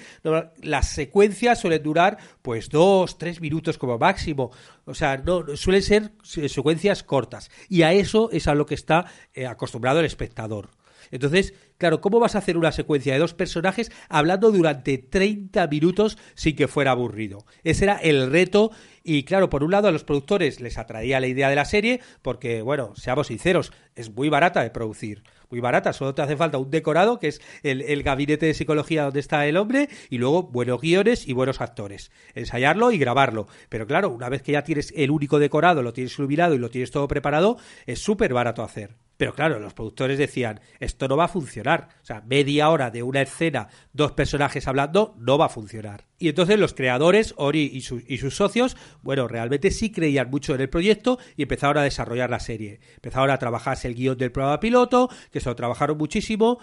las 0.62 0.90
secuencias 0.90 1.58
suelen 1.58 1.82
durar 1.82 2.18
pues 2.42 2.68
dos, 2.68 3.16
tres 3.16 3.40
minutos 3.40 3.78
como 3.78 3.96
máximo. 3.98 4.50
O 4.84 4.94
sea, 4.94 5.16
no 5.16 5.56
suelen 5.56 5.82
ser 5.82 6.12
secuencias 6.22 7.02
cortas. 7.02 7.50
Y 7.70 7.82
a 7.82 7.94
eso 7.94 8.30
es 8.32 8.48
a 8.48 8.54
lo 8.54 8.66
que 8.66 8.74
está 8.74 9.06
eh, 9.32 9.46
acostumbrado 9.46 10.00
el 10.00 10.06
espectador. 10.06 10.68
Entonces, 11.10 11.54
claro, 11.78 12.00
¿cómo 12.00 12.20
vas 12.20 12.34
a 12.34 12.38
hacer 12.38 12.56
una 12.56 12.72
secuencia 12.72 13.12
de 13.12 13.18
dos 13.18 13.34
personajes 13.34 13.90
hablando 14.08 14.52
durante 14.52 14.98
30 14.98 15.66
minutos 15.68 16.18
sin 16.34 16.54
que 16.54 16.68
fuera 16.68 16.92
aburrido? 16.92 17.46
Ese 17.64 17.84
era 17.84 17.96
el 17.96 18.30
reto 18.30 18.70
y 19.02 19.24
claro, 19.24 19.48
por 19.48 19.64
un 19.64 19.72
lado 19.72 19.88
a 19.88 19.92
los 19.92 20.04
productores 20.04 20.60
les 20.60 20.78
atraía 20.78 21.20
la 21.20 21.26
idea 21.26 21.48
de 21.48 21.56
la 21.56 21.64
serie 21.64 22.00
porque, 22.22 22.62
bueno, 22.62 22.94
seamos 22.96 23.28
sinceros, 23.28 23.72
es 23.96 24.14
muy 24.14 24.28
barata 24.28 24.62
de 24.62 24.70
producir 24.70 25.22
muy 25.50 25.60
barata. 25.60 25.92
Solo 25.92 26.14
te 26.14 26.22
hace 26.22 26.36
falta 26.36 26.58
un 26.58 26.70
decorado, 26.70 27.18
que 27.18 27.28
es 27.28 27.40
el, 27.62 28.02
gabinete 28.02 28.46
de 28.46 28.54
psicología 28.54 29.04
donde 29.04 29.20
está 29.20 29.46
el 29.46 29.56
hombre, 29.56 29.88
y 30.08 30.18
luego 30.18 30.44
buenos 30.44 30.80
guiones 30.80 31.28
y 31.28 31.32
buenos 31.32 31.60
actores. 31.60 32.10
Ensayarlo 32.34 32.92
y 32.92 32.98
grabarlo. 32.98 33.46
Pero 33.68 33.86
claro, 33.86 34.10
una 34.10 34.28
vez 34.28 34.42
que 34.42 34.52
ya 34.52 34.64
tienes 34.64 34.92
el 34.96 35.10
único 35.10 35.38
decorado, 35.38 35.82
lo 35.82 35.92
tienes 35.92 36.18
iluminado 36.18 36.54
y 36.54 36.58
lo 36.58 36.70
tienes 36.70 36.90
todo 36.90 37.08
preparado, 37.08 37.58
es 37.86 38.00
súper 38.00 38.32
barato 38.32 38.62
hacer. 38.62 38.96
Pero 39.20 39.34
claro, 39.34 39.58
los 39.58 39.74
productores 39.74 40.16
decían, 40.16 40.60
esto 40.78 41.06
no 41.06 41.14
va 41.14 41.24
a 41.24 41.28
funcionar. 41.28 41.88
O 42.02 42.06
sea, 42.06 42.22
media 42.22 42.70
hora 42.70 42.90
de 42.90 43.02
una 43.02 43.20
escena, 43.20 43.68
dos 43.92 44.12
personajes 44.12 44.66
hablando, 44.66 45.14
no 45.18 45.36
va 45.36 45.44
a 45.44 45.50
funcionar. 45.50 46.06
Y 46.18 46.30
entonces 46.30 46.58
los 46.58 46.72
creadores, 46.72 47.34
Ori 47.36 47.70
y, 47.70 47.82
sus 47.82 48.34
socios, 48.34 48.78
bueno, 49.02 49.28
realmente 49.28 49.72
sí 49.72 49.92
creían 49.92 50.30
mucho 50.30 50.54
en 50.54 50.62
el 50.62 50.70
proyecto 50.70 51.18
y 51.36 51.42
empezaron 51.42 51.76
a 51.76 51.82
desarrollar 51.82 52.30
la 52.30 52.40
serie. 52.40 52.80
Empezaron 52.94 53.28
a 53.28 53.36
trabajarse 53.36 53.88
el 53.88 53.94
guion 53.94 54.16
del 54.16 54.32
programa 54.32 54.58
piloto, 54.58 55.10
que 55.30 55.40
se 55.40 55.50
lo 55.50 55.54
trabajaron 55.54 55.98
muchísimo. 55.98 56.58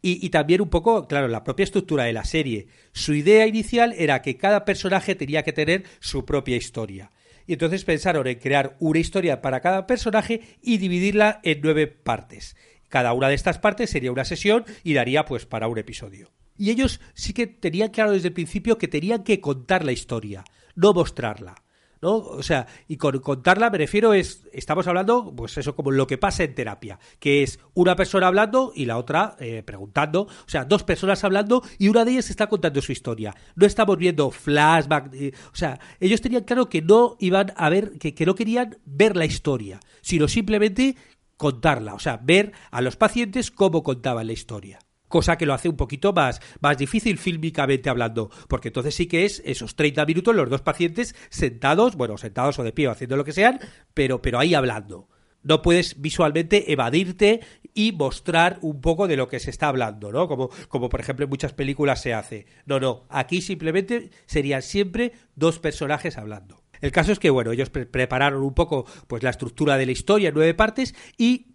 Y, 0.00 0.24
y, 0.24 0.30
también 0.30 0.60
un 0.60 0.70
poco, 0.70 1.08
claro, 1.08 1.26
la 1.26 1.42
propia 1.42 1.64
estructura 1.64 2.04
de 2.04 2.12
la 2.12 2.24
serie. 2.24 2.68
Su 2.92 3.14
idea 3.14 3.48
inicial 3.48 3.92
era 3.98 4.22
que 4.22 4.36
cada 4.36 4.64
personaje 4.64 5.16
tenía 5.16 5.42
que 5.42 5.52
tener 5.52 5.82
su 5.98 6.24
propia 6.24 6.54
historia 6.54 7.10
y 7.46 7.54
entonces 7.54 7.84
pensaron 7.84 8.26
en 8.26 8.38
crear 8.38 8.76
una 8.80 8.98
historia 8.98 9.40
para 9.42 9.60
cada 9.60 9.86
personaje 9.86 10.42
y 10.62 10.78
dividirla 10.78 11.40
en 11.42 11.60
nueve 11.62 11.86
partes. 11.86 12.56
Cada 12.88 13.12
una 13.12 13.28
de 13.28 13.34
estas 13.34 13.58
partes 13.58 13.90
sería 13.90 14.12
una 14.12 14.24
sesión 14.24 14.64
y 14.82 14.94
daría 14.94 15.24
pues 15.24 15.46
para 15.46 15.68
un 15.68 15.78
episodio. 15.78 16.30
Y 16.56 16.70
ellos 16.70 17.00
sí 17.14 17.32
que 17.32 17.46
tenían 17.46 17.90
claro 17.90 18.12
desde 18.12 18.28
el 18.28 18.34
principio 18.34 18.78
que 18.78 18.88
tenían 18.88 19.22
que 19.24 19.40
contar 19.40 19.84
la 19.84 19.92
historia, 19.92 20.44
no 20.74 20.92
mostrarla. 20.92 21.65
¿No? 22.00 22.16
O 22.16 22.42
sea, 22.42 22.66
y 22.88 22.96
con 22.96 23.18
contarla 23.20 23.70
me 23.70 23.78
refiero 23.78 24.14
es, 24.14 24.46
estamos 24.52 24.86
hablando, 24.86 25.32
pues 25.34 25.56
eso 25.58 25.74
como 25.74 25.90
lo 25.90 26.06
que 26.06 26.18
pasa 26.18 26.44
en 26.44 26.54
terapia, 26.54 26.98
que 27.18 27.42
es 27.42 27.58
una 27.74 27.96
persona 27.96 28.26
hablando 28.26 28.72
y 28.74 28.84
la 28.86 28.98
otra 28.98 29.36
eh, 29.38 29.62
preguntando, 29.64 30.22
o 30.22 30.48
sea, 30.48 30.64
dos 30.64 30.82
personas 30.84 31.24
hablando 31.24 31.62
y 31.78 31.88
una 31.88 32.04
de 32.04 32.12
ellas 32.12 32.30
está 32.30 32.48
contando 32.48 32.80
su 32.82 32.92
historia. 32.92 33.34
No 33.54 33.66
estamos 33.66 33.96
viendo 33.98 34.30
flashback, 34.30 35.14
eh, 35.14 35.32
o 35.52 35.56
sea, 35.56 35.78
ellos 36.00 36.20
tenían 36.20 36.44
claro 36.44 36.68
que 36.68 36.82
no 36.82 37.16
iban 37.18 37.52
a 37.56 37.68
ver, 37.68 37.98
que, 37.98 38.14
que 38.14 38.26
no 38.26 38.34
querían 38.34 38.78
ver 38.84 39.16
la 39.16 39.24
historia, 39.24 39.80
sino 40.00 40.28
simplemente 40.28 40.96
contarla, 41.36 41.94
o 41.94 41.98
sea, 41.98 42.18
ver 42.22 42.52
a 42.70 42.80
los 42.80 42.96
pacientes 42.96 43.50
cómo 43.50 43.82
contaban 43.82 44.26
la 44.26 44.32
historia 44.32 44.78
cosa 45.08 45.36
que 45.36 45.46
lo 45.46 45.54
hace 45.54 45.68
un 45.68 45.76
poquito 45.76 46.12
más, 46.12 46.40
más 46.60 46.78
difícil 46.78 47.18
fílmicamente 47.18 47.90
hablando, 47.90 48.30
porque 48.48 48.68
entonces 48.68 48.94
sí 48.94 49.06
que 49.06 49.24
es 49.24 49.42
esos 49.44 49.76
30 49.76 50.04
minutos 50.06 50.34
los 50.34 50.50
dos 50.50 50.62
pacientes 50.62 51.14
sentados, 51.30 51.96
bueno, 51.96 52.18
sentados 52.18 52.58
o 52.58 52.64
de 52.64 52.72
pie 52.72 52.88
o 52.88 52.90
haciendo 52.90 53.16
lo 53.16 53.24
que 53.24 53.32
sean, 53.32 53.60
pero, 53.94 54.22
pero 54.22 54.38
ahí 54.38 54.54
hablando. 54.54 55.08
No 55.42 55.62
puedes 55.62 56.00
visualmente 56.00 56.72
evadirte 56.72 57.40
y 57.72 57.92
mostrar 57.92 58.58
un 58.62 58.80
poco 58.80 59.06
de 59.06 59.16
lo 59.16 59.28
que 59.28 59.38
se 59.38 59.50
está 59.50 59.68
hablando, 59.68 60.10
¿no? 60.10 60.26
Como, 60.26 60.50
como 60.68 60.88
por 60.88 60.98
ejemplo 60.98 61.24
en 61.24 61.30
muchas 61.30 61.52
películas 61.52 62.02
se 62.02 62.14
hace. 62.14 62.46
No, 62.64 62.80
no, 62.80 63.04
aquí 63.10 63.40
simplemente 63.40 64.10
serían 64.26 64.62
siempre 64.62 65.12
dos 65.36 65.60
personajes 65.60 66.18
hablando. 66.18 66.65
El 66.80 66.92
caso 66.92 67.12
es 67.12 67.18
que, 67.18 67.30
bueno, 67.30 67.52
ellos 67.52 67.70
prepararon 67.70 68.42
un 68.42 68.54
poco 68.54 68.86
pues 69.06 69.22
la 69.22 69.30
estructura 69.30 69.76
de 69.76 69.86
la 69.86 69.92
historia 69.92 70.28
en 70.28 70.34
nueve 70.34 70.54
partes 70.54 70.94
y, 71.16 71.46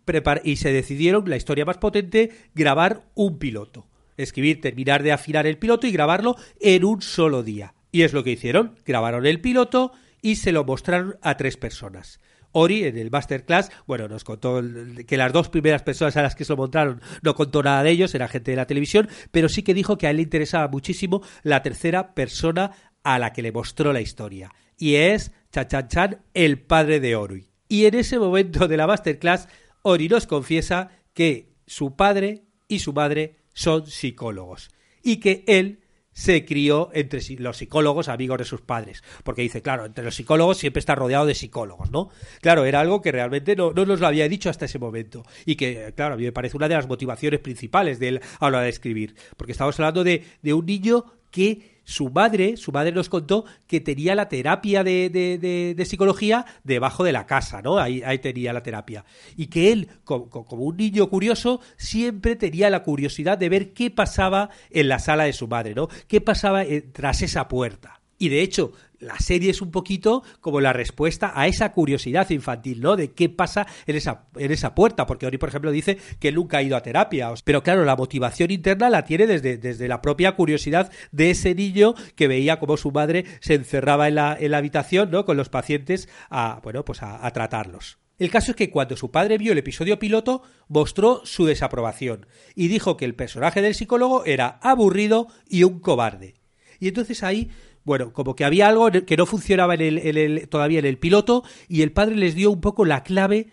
y 0.44 0.56
se 0.56 0.72
decidieron, 0.72 1.30
la 1.30 1.38
historia 1.38 1.66
más 1.66 1.78
potente, 1.78 2.32
grabar 2.54 3.04
un 3.16 3.40
piloto. 3.40 3.88
Escribir, 4.18 4.62
terminar 4.62 5.04
de 5.04 5.12
afinar 5.12 5.48
el 5.48 5.58
piloto 5.58 5.88
y 5.88 5.92
grabarlo 5.92 6.36
en 6.60 6.86
un 6.86 7.02
solo 7.02 7.44
día. 7.44 7.74
Y 7.92 8.04
es 8.04 8.14
lo 8.14 8.24
que 8.24 8.32
hicieron. 8.32 8.76
Grabaron 8.86 9.26
el 9.26 9.42
piloto 9.42 9.92
y 10.22 10.36
se 10.36 10.52
lo 10.52 10.64
mostraron 10.64 11.18
a 11.22 11.38
tres 11.38 11.58
personas. 11.58 12.20
Ori, 12.54 12.84
en 12.84 12.98
el 12.98 13.12
masterclass, 13.12 13.72
bueno, 13.88 14.10
nos 14.10 14.24
contó 14.24 14.62
que 15.08 15.18
las 15.18 15.32
dos 15.32 15.50
primeras 15.50 15.84
personas 15.84 16.18
a 16.18 16.22
las 16.22 16.36
que 16.36 16.44
se 16.44 16.52
lo 16.52 16.58
mostraron 16.58 17.02
no 17.22 17.34
contó 17.34 17.64
nada 17.64 17.82
de 17.82 17.92
ellos, 17.92 18.14
era 18.14 18.28
gente 18.28 18.52
de 18.52 18.58
la 18.58 18.68
televisión, 18.68 19.08
pero 19.32 19.48
sí 19.48 19.64
que 19.64 19.74
dijo 19.74 19.98
que 19.98 20.08
a 20.08 20.10
él 20.10 20.18
le 20.18 20.24
interesaba 20.24 20.68
muchísimo 20.68 21.22
la 21.44 21.62
tercera 21.62 22.14
persona 22.14 22.72
a 23.04 23.20
la 23.20 23.32
que 23.32 23.42
le 23.42 23.54
mostró 23.54 23.94
la 23.94 24.02
historia 24.02 24.52
y 24.82 24.96
es 24.96 25.32
Chachan 25.52 26.24
el 26.34 26.60
padre 26.60 27.00
de 27.00 27.16
Ori. 27.16 27.48
Y 27.70 27.86
en 27.86 27.94
ese 27.94 28.18
momento 28.18 28.68
de 28.68 28.78
la 28.78 28.88
masterclass, 28.88 29.48
Ori 29.84 30.10
nos 30.10 30.26
confiesa 30.26 30.90
que 31.14 31.54
su 31.68 31.96
padre 31.96 32.42
y 32.68 32.80
su 32.80 32.92
madre 32.92 33.36
son 33.54 33.86
psicólogos 33.86 34.72
y 35.04 35.18
que 35.18 35.44
él 35.46 35.82
se 36.14 36.46
crió 36.46 36.90
entre 36.94 37.22
los 37.38 37.58
psicólogos 37.58 38.10
amigos 38.10 38.40
de 38.40 38.46
sus 38.46 38.62
padres. 38.62 39.04
Porque 39.24 39.44
dice, 39.44 39.62
claro, 39.62 39.86
entre 39.86 40.04
los 40.04 40.16
psicólogos 40.16 40.58
siempre 40.58 40.80
está 40.80 40.96
rodeado 40.96 41.28
de 41.28 41.36
psicólogos, 41.36 41.92
¿no? 41.92 42.10
Claro, 42.42 42.66
era 42.66 42.80
algo 42.80 43.02
que 43.02 43.12
realmente 43.12 43.56
no, 43.56 43.74
nos 43.74 44.00
lo 44.00 44.08
había 44.08 44.28
dicho 44.28 44.50
hasta 44.50 44.66
ese 44.66 44.80
momento. 44.80 45.24
Y 45.46 45.56
que, 45.56 45.94
claro, 45.96 46.16
a 46.16 46.18
mí 46.18 46.24
me 46.24 46.32
parece 46.32 46.58
una 46.58 46.68
de 46.68 46.76
las 46.76 46.88
motivaciones 46.88 47.40
principales 47.40 48.00
de 48.00 48.08
él 48.08 48.22
a 48.40 48.50
la 48.50 48.58
hora 48.58 48.62
de 48.62 48.70
escribir. 48.70 49.16
Porque 49.38 49.52
estamos 49.52 49.80
hablando 49.80 50.04
de, 50.04 50.26
de 50.42 50.54
un 50.54 50.66
niño 50.66 51.06
que 51.30 51.71
su 51.84 52.10
madre, 52.10 52.58
su 52.58 52.72
madre 52.72 52.92
nos 52.92 53.10
contó 53.10 53.46
que 53.68 53.82
tenía 53.82 54.16
la 54.16 54.30
terapia 54.30 54.84
de, 54.84 55.10
de, 55.10 55.86
psicología 55.86 56.46
debajo 56.64 57.04
de 57.04 57.12
la 57.12 57.26
casa, 57.26 57.62
¿no? 57.62 57.80
Ahí, 57.80 58.02
ahí 58.04 58.20
tenía 58.20 58.54
la 58.54 58.64
terapia. 58.64 59.04
Y 59.36 59.48
que 59.48 59.72
él, 59.72 59.90
como, 60.04 60.30
como, 60.30 60.64
un 60.64 60.78
niño 60.78 61.10
curioso, 61.10 61.60
siempre 61.78 62.36
tenía 62.36 62.70
la 62.70 62.84
curiosidad 62.84 63.38
de 63.38 63.50
ver 63.50 63.74
qué 63.74 63.90
pasaba 63.90 64.50
en 64.70 64.88
la 64.88 65.00
sala 65.00 65.24
de 65.24 65.34
su 65.34 65.48
madre, 65.48 65.76
¿no? 65.76 65.90
¿Qué 66.08 66.22
pasaba 66.22 66.64
tras 66.94 67.22
esa 67.22 67.48
puerta? 67.48 68.02
Y 68.18 68.30
de 68.30 68.42
hecho, 68.42 68.74
la 69.02 69.20
serie 69.20 69.52
es 69.52 69.62
un 69.62 69.72
poquito 69.72 70.24
como 70.40 70.62
la 70.62 70.74
respuesta 70.74 71.34
a 71.36 71.48
esa 71.48 71.74
curiosidad 71.74 72.30
infantil, 72.30 72.82
¿no? 72.82 72.96
De 72.96 73.12
qué 73.12 73.30
pasa 73.30 73.68
en 73.88 73.96
esa, 73.96 74.26
en 74.38 74.52
esa 74.52 74.74
puerta, 74.76 75.06
porque 75.06 75.26
Ori, 75.26 75.38
por 75.38 75.50
ejemplo, 75.50 75.72
dice 75.72 75.98
que 76.20 76.32
nunca 76.32 76.60
ha 76.60 76.64
ido 76.64 76.78
a 76.78 76.84
terapia, 76.84 77.34
pero 77.44 77.64
claro, 77.64 77.84
la 77.84 77.96
motivación 77.96 78.52
interna 78.52 78.90
la 78.90 79.04
tiene 79.04 79.28
desde, 79.28 79.58
desde 79.58 79.88
la 79.88 80.02
propia 80.02 80.34
curiosidad 80.36 80.92
de 81.12 81.32
ese 81.32 81.56
niño 81.56 81.96
que 82.16 82.28
veía 82.28 82.60
cómo 82.60 82.78
su 82.78 82.92
madre 82.92 83.26
se 83.42 83.56
encerraba 83.56 84.08
en 84.08 84.16
la, 84.16 84.38
en 84.40 84.52
la 84.52 84.58
habitación, 84.58 85.12
¿no? 85.12 85.26
Con 85.26 85.38
los 85.38 85.50
pacientes 85.50 86.08
a, 86.30 86.60
bueno, 86.64 86.86
pues 86.86 87.02
a, 87.02 87.26
a 87.26 87.32
tratarlos. 87.32 87.98
El 88.20 88.30
caso 88.30 88.52
es 88.52 88.56
que 88.56 88.70
cuando 88.70 88.96
su 88.96 89.10
padre 89.10 89.40
vio 89.40 89.52
el 89.52 89.58
episodio 89.58 89.98
piloto, 89.98 90.44
mostró 90.68 91.22
su 91.26 91.46
desaprobación 91.46 92.28
y 92.54 92.68
dijo 92.68 92.96
que 92.96 93.06
el 93.06 93.16
personaje 93.16 93.64
del 93.64 93.74
psicólogo 93.74 94.26
era 94.26 94.60
aburrido 94.62 95.28
y 95.50 95.64
un 95.64 95.80
cobarde. 95.80 96.36
Y 96.80 96.88
entonces 96.88 97.24
ahí 97.24 97.50
bueno, 97.84 98.14
como 98.14 98.36
que 98.36 98.46
había 98.46 98.68
algo 98.68 98.90
que 98.92 99.18
no 99.18 99.26
funcionaba 99.26 99.76
en 99.76 99.82
el, 99.82 100.48
todavía 100.50 100.80
en 100.80 100.86
el 100.86 100.98
piloto 100.98 101.44
y 101.68 101.82
el 101.82 101.92
padre 101.92 102.16
les 102.16 102.36
dio 102.36 102.52
un 102.52 102.62
poco 102.62 102.86
la 102.86 103.04
clave 103.04 103.48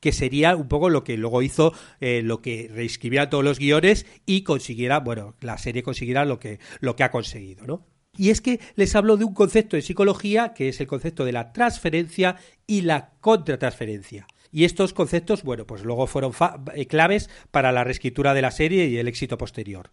que 0.00 0.12
sería 0.12 0.56
un 0.56 0.66
poco 0.66 0.90
lo 0.90 1.04
que 1.04 1.16
luego 1.16 1.42
hizo, 1.42 1.72
eh, 2.00 2.22
lo 2.24 2.42
que 2.42 2.68
reescribiera 2.72 3.30
todos 3.30 3.44
los 3.44 3.60
guiones 3.60 4.04
y 4.26 4.42
consiguiera, 4.42 4.98
bueno, 4.98 5.36
la 5.40 5.58
serie 5.58 5.84
consiguiera 5.84 6.24
lo 6.24 6.40
que, 6.40 6.58
lo 6.80 6.96
que 6.96 7.04
ha 7.04 7.12
conseguido, 7.12 7.66
¿no? 7.66 7.86
Y 8.16 8.30
es 8.30 8.40
que 8.40 8.60
les 8.74 8.94
hablo 8.96 9.16
de 9.16 9.24
un 9.24 9.32
concepto 9.32 9.76
en 9.76 9.82
psicología 9.82 10.54
que 10.54 10.68
es 10.68 10.80
el 10.80 10.88
concepto 10.88 11.24
de 11.24 11.32
la 11.32 11.52
transferencia 11.52 12.36
y 12.66 12.82
la 12.82 13.12
contratransferencia. 13.20 14.26
Y 14.54 14.64
estos 14.64 14.92
conceptos, 14.92 15.42
bueno, 15.42 15.66
pues 15.66 15.82
luego 15.82 16.06
fueron 16.06 16.32
eh, 16.74 16.86
claves 16.86 17.30
para 17.50 17.72
la 17.72 17.84
reescritura 17.84 18.34
de 18.34 18.42
la 18.42 18.50
serie 18.50 18.86
y 18.86 18.98
el 18.98 19.08
éxito 19.08 19.38
posterior. 19.38 19.90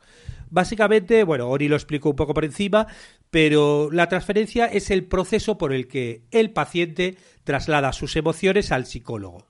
Básicamente, 0.49 1.23
bueno, 1.23 1.47
Ori 1.47 1.69
lo 1.69 1.77
explico 1.77 2.09
un 2.09 2.17
poco 2.17 2.33
por 2.33 2.43
encima, 2.43 2.87
pero 3.31 3.89
la 3.89 4.09
transferencia 4.09 4.65
es 4.65 4.91
el 4.91 5.05
proceso 5.05 5.57
por 5.57 5.71
el 5.71 5.87
que 5.87 6.23
el 6.31 6.51
paciente 6.51 7.15
traslada 7.45 7.93
sus 7.93 8.17
emociones 8.17 8.73
al 8.73 8.85
psicólogo. 8.85 9.47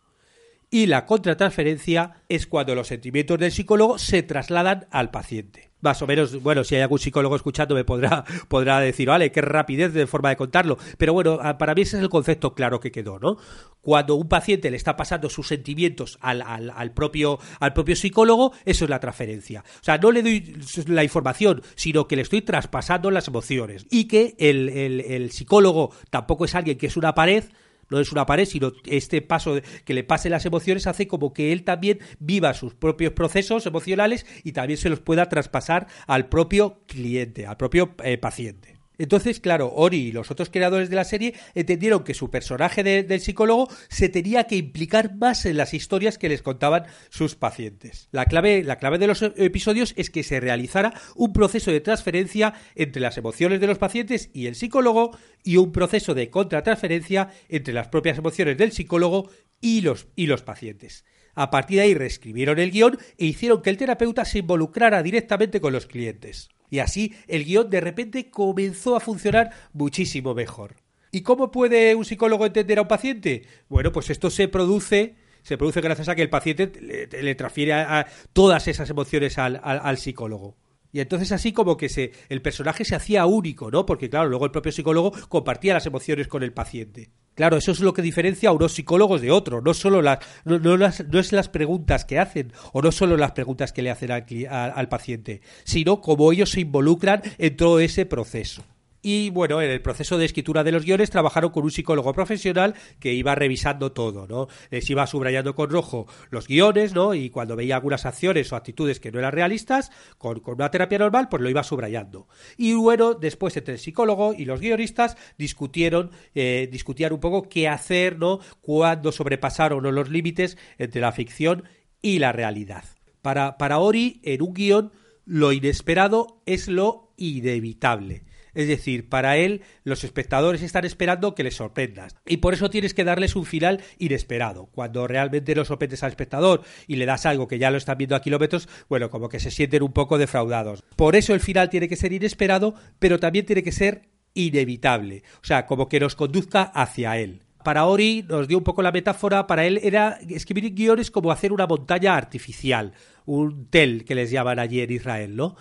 Y 0.70 0.86
la 0.86 1.08
contratransferencia 1.08 2.22
es 2.30 2.46
cuando 2.46 2.76
los 2.76 2.88
sentimientos 2.88 3.40
del 3.40 3.52
psicólogo 3.52 3.98
se 3.98 4.22
trasladan 4.22 4.86
al 4.92 5.10
paciente 5.10 5.69
más 5.82 6.02
o 6.02 6.08
menos, 6.08 6.42
bueno, 6.42 6.64
si 6.64 6.76
hay 6.76 6.82
algún 6.82 7.00
psicólogo 7.00 7.36
escuchando 7.36 7.76
me 7.76 7.84
podrá, 7.84 8.24
podrá 8.48 8.80
decir, 8.80 9.08
vale, 9.08 9.32
qué 9.32 9.42
rapidez 9.42 9.94
de 9.94 10.08
forma 10.08 10.30
de 10.30 10.38
contarlo. 10.38 10.78
Pero 10.98 11.14
bueno, 11.14 11.40
para 11.58 11.74
mí 11.74 11.82
ese 11.82 11.98
es 11.98 12.04
el 12.04 12.10
concepto 12.10 12.54
claro 12.54 12.80
que 12.80 12.92
quedó, 12.92 13.20
¿no? 13.20 13.38
Cuando 13.82 14.16
un 14.16 14.28
paciente 14.28 14.70
le 14.70 14.78
está 14.78 14.98
pasando 14.98 15.30
sus 15.30 15.48
sentimientos 15.48 16.18
al, 16.22 16.42
al, 16.42 16.92
propio, 16.92 17.40
al 17.60 17.74
propio 17.74 17.96
psicólogo, 17.96 18.52
eso 18.66 18.84
es 18.84 18.90
la 18.90 19.00
transferencia. 19.00 19.64
O 19.80 19.84
sea, 19.84 19.98
no 19.98 20.12
le 20.12 20.22
doy 20.22 20.58
la 20.88 21.04
información, 21.04 21.62
sino 21.76 22.08
que 22.08 22.18
le 22.18 22.24
estoy 22.24 22.42
traspasando 22.42 23.10
las 23.10 23.28
emociones. 23.28 23.86
Y 23.90 24.06
que 24.06 24.36
el, 24.38 24.70
el 24.70 25.32
psicólogo 25.32 25.92
tampoco 26.10 26.46
es 26.46 26.56
alguien 26.56 26.78
que 26.78 26.88
es 26.88 26.98
una 26.98 27.16
pared, 27.16 27.46
no 27.90 28.00
es 28.00 28.12
una 28.12 28.26
pared, 28.26 28.46
sino 28.46 28.72
este 28.86 29.22
paso 29.22 29.60
que 29.86 29.94
le 29.94 30.04
pase 30.04 30.30
las 30.30 30.46
emociones 30.46 30.88
hace 30.88 31.08
como 31.08 31.34
que 31.34 31.52
él 31.52 31.64
también 31.64 32.00
viva 32.20 32.54
sus 32.54 32.74
propios 32.74 33.14
procesos 33.14 33.66
emocionales 33.66 34.26
y 34.44 34.52
también 34.54 34.78
se 34.78 34.90
los 34.90 35.00
pueda 35.00 35.30
traspasar 35.30 35.88
al 36.08 36.30
propio 36.30 36.82
cliente, 36.88 37.46
al 37.46 37.58
propio 37.58 37.96
eh, 38.04 38.18
paciente. 38.18 38.79
Entonces, 39.00 39.40
claro, 39.40 39.72
Ori 39.74 39.98
y 39.98 40.12
los 40.12 40.30
otros 40.30 40.50
creadores 40.50 40.90
de 40.90 40.96
la 40.98 41.06
serie 41.06 41.34
entendieron 41.56 42.04
que 42.04 42.14
su 42.14 42.30
personaje 42.30 42.84
del 42.84 43.22
psicólogo 43.22 43.70
se 43.88 44.10
tenía 44.10 44.44
que 44.44 44.58
implicar 44.58 45.16
más 45.16 45.46
en 45.46 45.58
las 45.58 45.74
historias 45.74 46.18
que 46.18 46.30
les 46.30 46.42
contaban 46.42 46.84
sus 47.10 47.36
pacientes. 47.36 48.10
La 48.12 48.26
clave, 48.26 48.62
la 48.62 48.78
clave 48.78 48.98
de 48.98 49.08
los 49.08 49.22
episodios 49.22 49.94
es 49.96 50.10
que 50.10 50.24
se 50.24 50.42
realizara 50.42 50.94
un 51.16 51.32
proceso 51.32 51.72
de 51.72 51.80
transferencia 51.80 52.54
entre 52.76 53.02
las 53.02 53.18
emociones 53.18 53.62
de 53.62 53.68
los 53.68 53.78
pacientes 53.78 54.30
y 54.34 54.48
el 54.48 54.56
psicólogo 54.56 55.18
y 55.44 55.56
un 55.56 55.72
proceso 55.72 56.14
de 56.14 56.30
contratransferencia 56.30 57.30
entre 57.48 57.74
las 57.74 57.88
propias 57.88 58.18
emociones 58.18 58.58
del 58.58 58.74
psicólogo 58.74 59.30
y 59.62 59.80
los, 59.80 60.08
y 60.18 60.28
los 60.28 60.44
pacientes. 60.44 61.06
A 61.36 61.52
partir 61.52 61.78
de 61.78 61.84
ahí 61.84 61.94
reescribieron 61.94 62.60
el 62.60 62.72
guion 62.72 62.98
e 63.18 63.28
hicieron 63.28 63.62
que 63.62 63.70
el 63.70 63.78
terapeuta 63.78 64.26
se 64.26 64.40
involucrara 64.40 65.02
directamente 65.02 65.62
con 65.62 65.72
los 65.72 65.86
clientes. 65.86 66.50
Y 66.70 66.80
así 66.80 67.14
el 67.28 67.46
guion 67.46 67.70
de 67.70 67.82
repente 67.82 68.30
comenzó 68.30 68.96
a 68.96 69.00
funcionar 69.00 69.52
muchísimo 69.74 70.34
mejor. 70.34 70.76
¿Y 71.12 71.22
cómo 71.22 71.52
puede 71.52 71.96
un 71.96 72.06
psicólogo 72.06 72.46
entender 72.46 72.78
a 72.78 72.84
un 72.84 72.88
paciente? 72.88 73.44
Bueno, 73.68 73.92
pues 73.92 74.10
esto 74.10 74.30
se 74.30 74.48
produce 74.48 75.16
se 75.42 75.58
produce 75.58 75.82
gracias 75.82 76.10
a 76.10 76.16
que 76.16 76.22
el 76.22 76.30
paciente 76.30 76.72
le, 76.80 77.36
transfiere 77.36 77.74
a, 77.74 78.06
todas 78.34 78.68
esas 78.68 78.90
emociones 78.90 79.38
al 79.38 79.98
psicólogo. 79.98 80.58
Y 80.92 81.02
entonces 81.02 81.32
así 81.32 81.54
como 81.54 81.78
que 81.78 81.90
se, 81.90 82.12
el 82.30 82.42
personaje 82.42 82.84
se 82.84 82.96
hacía 82.96 83.26
único, 83.26 83.70
¿no? 83.70 83.86
Porque 83.86 84.10
claro, 84.10 84.30
luego 84.30 84.46
el 84.46 84.52
propio 84.52 84.72
psicólogo 84.72 85.12
compartía 85.30 85.74
las 85.74 85.86
emociones 85.86 86.28
con 86.28 86.42
el 86.44 86.52
paciente. 86.52 87.12
Claro, 87.40 87.56
eso 87.56 87.72
es 87.72 87.80
lo 87.80 87.94
que 87.94 88.02
diferencia 88.02 88.50
a 88.50 88.52
unos 88.52 88.74
psicólogos 88.74 89.22
de 89.22 89.32
otros, 89.32 89.64
no 89.64 89.74
solo 89.74 90.02
las, 90.02 90.20
no, 90.44 90.76
las, 90.76 91.08
no 91.08 91.20
es 91.20 91.32
las 91.32 91.48
preguntas 91.48 92.04
que 92.04 92.20
hacen, 92.20 92.52
o 92.74 92.82
no 92.82 92.92
solo 92.92 93.16
las 93.16 93.32
preguntas 93.32 93.72
que 93.72 93.82
le 93.82 93.90
hacen 93.90 94.12
al, 94.12 94.26
al 94.50 94.90
paciente, 94.90 95.40
sino 95.64 96.02
cómo 96.02 96.34
ellos 96.34 96.50
se 96.50 96.60
involucran 96.60 97.22
en 97.38 97.56
todo 97.56 97.80
ese 97.80 98.06
proceso. 98.06 98.66
Y 99.02 99.30
bueno, 99.30 99.62
en 99.62 99.70
el 99.70 99.82
proceso 99.82 100.18
de 100.18 100.26
escritura 100.26 100.64
de 100.64 100.72
los 100.72 100.84
guiones 100.84 101.10
trabajaron 101.10 101.52
con 101.52 101.64
un 101.64 101.72
psicólogo 101.72 102.14
profesional 102.14 102.76
que 103.00 103.14
iba 103.14 103.34
revisando 103.36 103.92
todo, 103.94 104.28
¿no? 104.28 104.48
Les 104.72 104.90
iba 104.90 105.08
subrayando 105.08 105.56
con 105.56 105.70
rojo 105.70 106.08
los 106.30 106.48
guiones, 106.48 106.94
¿no? 106.94 107.14
Y 107.14 107.30
cuando 107.30 107.56
veía 107.56 107.76
algunas 107.76 108.06
acciones 108.06 108.52
o 108.52 108.56
actitudes 108.56 109.00
que 109.00 109.12
no 109.12 109.20
eran 109.20 109.32
realistas, 109.32 109.92
con, 110.18 110.42
una 110.46 110.72
terapia 110.72 110.98
normal, 110.98 111.30
pues 111.30 111.42
lo 111.42 111.50
iba 111.50 111.64
subrayando. 111.64 112.28
Y 112.58 112.74
bueno, 112.74 113.14
después 113.14 113.56
entre 113.56 113.76
el 113.76 113.80
psicólogo 113.80 114.34
y 114.34 114.46
los 114.46 114.60
guionistas 114.60 115.16
discutieron, 115.38 116.12
eh, 116.36 116.68
discutían 116.72 117.14
un 117.14 117.20
poco 117.20 117.48
qué 117.48 117.70
hacer, 117.70 118.18
¿no? 118.18 118.40
Cuándo 118.62 119.12
sobrepasaron 119.12 119.84
los 119.96 120.10
límites 120.10 120.58
entre 120.78 121.02
la 121.02 121.12
ficción 121.12 121.64
y 122.02 122.20
la 122.20 122.32
realidad. 122.32 122.84
Para, 123.22 123.58
para 123.58 123.80
Ori, 123.80 124.22
en 124.24 124.42
un 124.42 124.54
guion, 124.54 124.92
lo 125.26 125.52
inesperado 125.52 126.42
es 126.46 126.68
lo 126.68 127.14
inevitable. 127.18 128.24
Es 128.54 128.68
decir, 128.68 129.10
para 129.10 129.38
él 129.38 129.62
los 129.84 130.04
espectadores 130.04 130.62
están 130.62 130.86
esperando 130.86 131.36
que 131.36 131.44
les 131.44 131.56
sorprendas. 131.56 132.16
Y 132.26 132.38
por 132.38 132.54
eso 132.54 132.70
tienes 132.70 132.94
que 132.94 133.04
darles 133.04 133.36
un 133.36 133.46
final 133.46 133.82
inesperado. 133.98 134.68
Cuando 134.68 135.08
realmente 135.08 135.56
lo 135.56 135.66
sorprendes 135.66 136.04
al 136.04 136.12
espectador 136.12 136.64
y 136.88 136.96
le 136.96 137.06
das 137.06 137.26
algo 137.26 137.48
que 137.48 137.60
ya 137.60 137.72
lo 137.72 137.78
están 137.78 137.98
viendo 137.98 138.16
a 138.16 138.22
kilómetros, 138.22 138.68
bueno, 138.88 139.10
como 139.10 139.30
que 139.30 139.40
se 139.40 139.52
sienten 139.52 139.84
un 139.84 139.94
poco 139.94 140.18
defraudados. 140.18 140.84
Por 140.96 141.16
eso 141.16 141.34
el 141.34 141.40
final 141.40 141.70
tiene 141.70 141.88
que 141.88 141.96
ser 141.96 142.14
inesperado, 142.14 142.76
pero 143.00 143.20
también 143.20 143.46
tiene 143.46 143.64
que 143.64 143.72
ser 143.72 144.10
inevitable. 144.34 145.24
O 145.42 145.46
sea, 145.46 145.66
como 145.66 145.90
que 145.90 146.00
nos 146.00 146.16
conduzca 146.16 146.64
hacia 146.64 147.18
él 147.18 147.44
para 147.64 147.86
Ori 147.86 148.26
nos 148.28 148.48
dio 148.48 148.58
un 148.58 148.64
poco 148.64 148.82
la 148.82 148.92
metáfora, 148.92 149.46
para 149.46 149.66
él 149.66 149.80
era 149.84 150.18
escribir 150.30 150.74
guiones 150.74 151.12
como 151.12 151.32
hacer 151.32 151.52
una 151.52 151.68
montaña 151.68 152.16
artificial, 152.16 152.94
un 153.26 153.68
tel 153.70 154.06
que 154.06 154.16
les 154.16 154.32
llaman 154.32 154.60
allí 154.60 154.82
en 154.82 154.92
Israel, 154.92 155.36
¿no? 155.36 155.56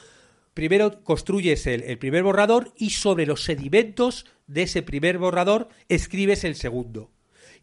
Primero 0.59 1.05
construyes 1.05 1.69
el, 1.69 1.99
primer 1.99 2.25
borrador 2.25 2.73
y 2.77 2.91
sobre 2.91 3.27
los 3.27 3.45
sedimentos 3.45 4.27
de 4.49 4.63
ese 4.63 4.83
primer 4.83 5.17
borrador 5.17 5.69
escribes 5.89 6.43
el 6.43 6.57
segundo 6.57 7.13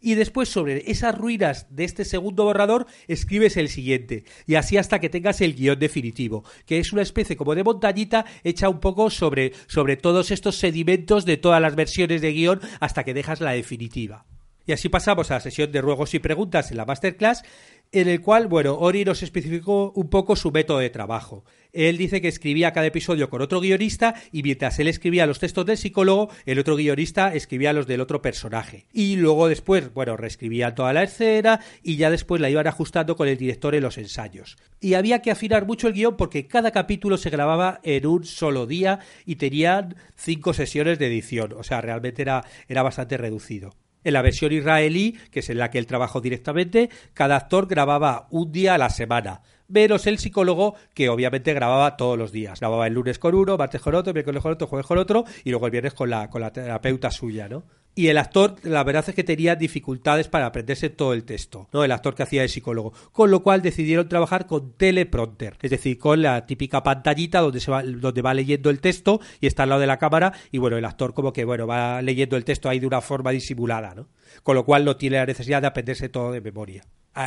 y 0.00 0.14
después 0.14 0.48
sobre 0.48 0.90
esas 0.90 1.14
ruinas 1.14 1.66
de 1.68 1.84
este 1.84 2.06
segundo 2.06 2.44
borrador 2.44 2.86
escribes 3.06 3.58
el 3.58 3.68
siguiente 3.68 4.24
y 4.46 4.54
así 4.54 4.78
hasta 4.78 4.98
que 4.98 5.10
tengas 5.10 5.42
el 5.42 5.54
guion 5.54 5.78
definitivo, 5.78 6.42
que 6.64 6.78
es 6.78 6.90
una 6.94 7.02
especie 7.02 7.36
como 7.36 7.54
de 7.54 7.64
montañita 7.64 8.24
hecha 8.44 8.70
un 8.70 8.80
poco 8.80 9.10
sobre, 9.10 9.52
sobre 9.66 9.98
todos 9.98 10.30
estos 10.30 10.56
sedimentos 10.56 11.26
de 11.26 11.36
todas 11.36 11.60
las 11.60 11.76
versiones 11.76 12.22
de 12.22 12.32
guion 12.32 12.62
hasta 12.80 13.04
que 13.04 13.12
dejas 13.12 13.42
la 13.42 13.52
definitiva. 13.52 14.24
Y 14.66 14.72
así 14.72 14.88
pasamos 14.88 15.30
a 15.30 15.34
la 15.34 15.40
sesión 15.40 15.70
de 15.70 15.80
ruegos 15.80 16.14
y 16.14 16.18
preguntas 16.18 16.72
en 16.72 16.78
la 16.78 16.84
masterclass, 16.84 17.44
en 17.92 18.08
el 18.08 18.20
cual, 18.20 18.46
bueno, 18.46 18.76
Ori 18.78 19.04
nos 19.04 19.22
especificó 19.22 19.92
un 19.94 20.08
poco 20.08 20.36
su 20.36 20.50
método 20.50 20.78
de 20.78 20.90
trabajo. 20.90 21.44
Él 21.72 21.98
dice 21.98 22.22
que 22.22 22.28
escribía 22.28 22.72
cada 22.72 22.86
episodio 22.86 23.28
con 23.28 23.42
otro 23.42 23.60
guionista 23.60 24.14
y 24.32 24.42
mientras 24.42 24.78
él 24.78 24.88
escribía 24.88 25.26
los 25.26 25.38
textos 25.38 25.66
del 25.66 25.76
psicólogo, 25.76 26.30
el 26.46 26.58
otro 26.58 26.74
guionista 26.74 27.34
escribía 27.34 27.74
los 27.74 27.86
del 27.86 28.00
otro 28.00 28.22
personaje. 28.22 28.86
Y 28.94 29.16
luego 29.16 29.48
después, 29.48 29.92
bueno, 29.92 30.16
reescribía 30.16 30.74
toda 30.74 30.94
la 30.94 31.02
escena 31.02 31.60
y 31.82 31.96
ya 31.96 32.10
después 32.10 32.40
la 32.40 32.48
iban 32.48 32.66
ajustando 32.66 33.14
con 33.14 33.28
el 33.28 33.36
director 33.36 33.74
en 33.74 33.82
los 33.82 33.98
ensayos. 33.98 34.56
Y 34.80 34.94
había 34.94 35.20
que 35.20 35.30
afinar 35.30 35.66
mucho 35.66 35.86
el 35.88 35.94
guion 35.94 36.16
porque 36.16 36.46
cada 36.46 36.70
capítulo 36.70 37.18
se 37.18 37.30
grababa 37.30 37.80
en 37.82 38.06
un 38.06 38.24
solo 38.24 38.66
día 38.66 39.00
y 39.26 39.36
tenían 39.36 39.96
cinco 40.16 40.54
sesiones 40.54 40.98
de 40.98 41.08
edición. 41.08 41.52
O 41.52 41.62
sea, 41.62 41.82
realmente 41.82 42.22
era, 42.22 42.44
era 42.68 42.82
bastante 42.82 43.18
reducido. 43.18 43.74
En 44.06 44.12
la 44.12 44.22
versión 44.22 44.52
israelí, 44.52 45.18
que 45.32 45.40
es 45.40 45.50
en 45.50 45.58
la 45.58 45.68
que 45.68 45.78
él 45.78 45.86
trabajó 45.86 46.20
directamente, 46.20 46.90
cada 47.12 47.34
actor 47.34 47.66
grababa 47.66 48.28
un 48.30 48.52
día 48.52 48.74
a 48.74 48.78
la 48.78 48.88
semana 48.88 49.42
menos 49.66 50.06
el 50.06 50.18
psicólogo 50.18 50.76
que 50.94 51.08
obviamente 51.08 51.52
grababa 51.52 51.96
todos 51.96 52.16
los 52.16 52.30
días. 52.30 52.60
Grababa 52.60 52.86
el 52.86 52.94
lunes 52.94 53.18
con 53.18 53.34
uno, 53.34 53.56
martes 53.56 53.80
con 53.80 53.96
otro, 53.96 54.12
miércoles 54.12 54.40
con 54.40 54.52
otro, 54.52 54.68
jueves 54.68 54.86
con 54.86 54.98
otro 54.98 55.24
y 55.42 55.50
luego 55.50 55.66
el 55.66 55.72
viernes 55.72 55.92
con 55.92 56.08
la, 56.08 56.30
con 56.30 56.40
la 56.40 56.52
terapeuta 56.52 57.10
suya, 57.10 57.48
¿no? 57.48 57.64
Y 57.98 58.08
el 58.08 58.18
actor, 58.18 58.56
la 58.62 58.84
verdad 58.84 59.06
es 59.08 59.14
que 59.14 59.24
tenía 59.24 59.56
dificultades 59.56 60.28
para 60.28 60.44
aprenderse 60.44 60.90
todo 60.90 61.14
el 61.14 61.24
texto, 61.24 61.66
¿no? 61.72 61.82
El 61.82 61.90
actor 61.92 62.14
que 62.14 62.24
hacía 62.24 62.42
de 62.42 62.48
psicólogo. 62.48 62.92
Con 63.10 63.30
lo 63.30 63.42
cual 63.42 63.62
decidieron 63.62 64.06
trabajar 64.06 64.46
con 64.46 64.74
teleprompter, 64.74 65.56
es 65.62 65.70
decir, 65.70 65.98
con 65.98 66.20
la 66.20 66.44
típica 66.44 66.82
pantallita 66.82 67.40
donde 67.40 67.58
se 67.58 67.70
va, 67.70 67.82
donde 67.82 68.20
va 68.20 68.34
leyendo 68.34 68.68
el 68.68 68.80
texto 68.80 69.18
y 69.40 69.46
está 69.46 69.62
al 69.62 69.70
lado 69.70 69.80
de 69.80 69.86
la 69.86 69.96
cámara, 69.96 70.34
y 70.52 70.58
bueno, 70.58 70.76
el 70.76 70.84
actor 70.84 71.14
como 71.14 71.32
que 71.32 71.46
bueno, 71.46 71.66
va 71.66 72.02
leyendo 72.02 72.36
el 72.36 72.44
texto 72.44 72.68
ahí 72.68 72.80
de 72.80 72.86
una 72.86 73.00
forma 73.00 73.30
disimulada, 73.30 73.94
¿no? 73.94 74.08
Con 74.42 74.56
lo 74.56 74.66
cual 74.66 74.84
no 74.84 74.96
tiene 74.96 75.16
la 75.16 75.24
necesidad 75.24 75.62
de 75.62 75.68
aprenderse 75.68 76.10
todo 76.10 76.32
de 76.32 76.42
memoria 76.42 76.84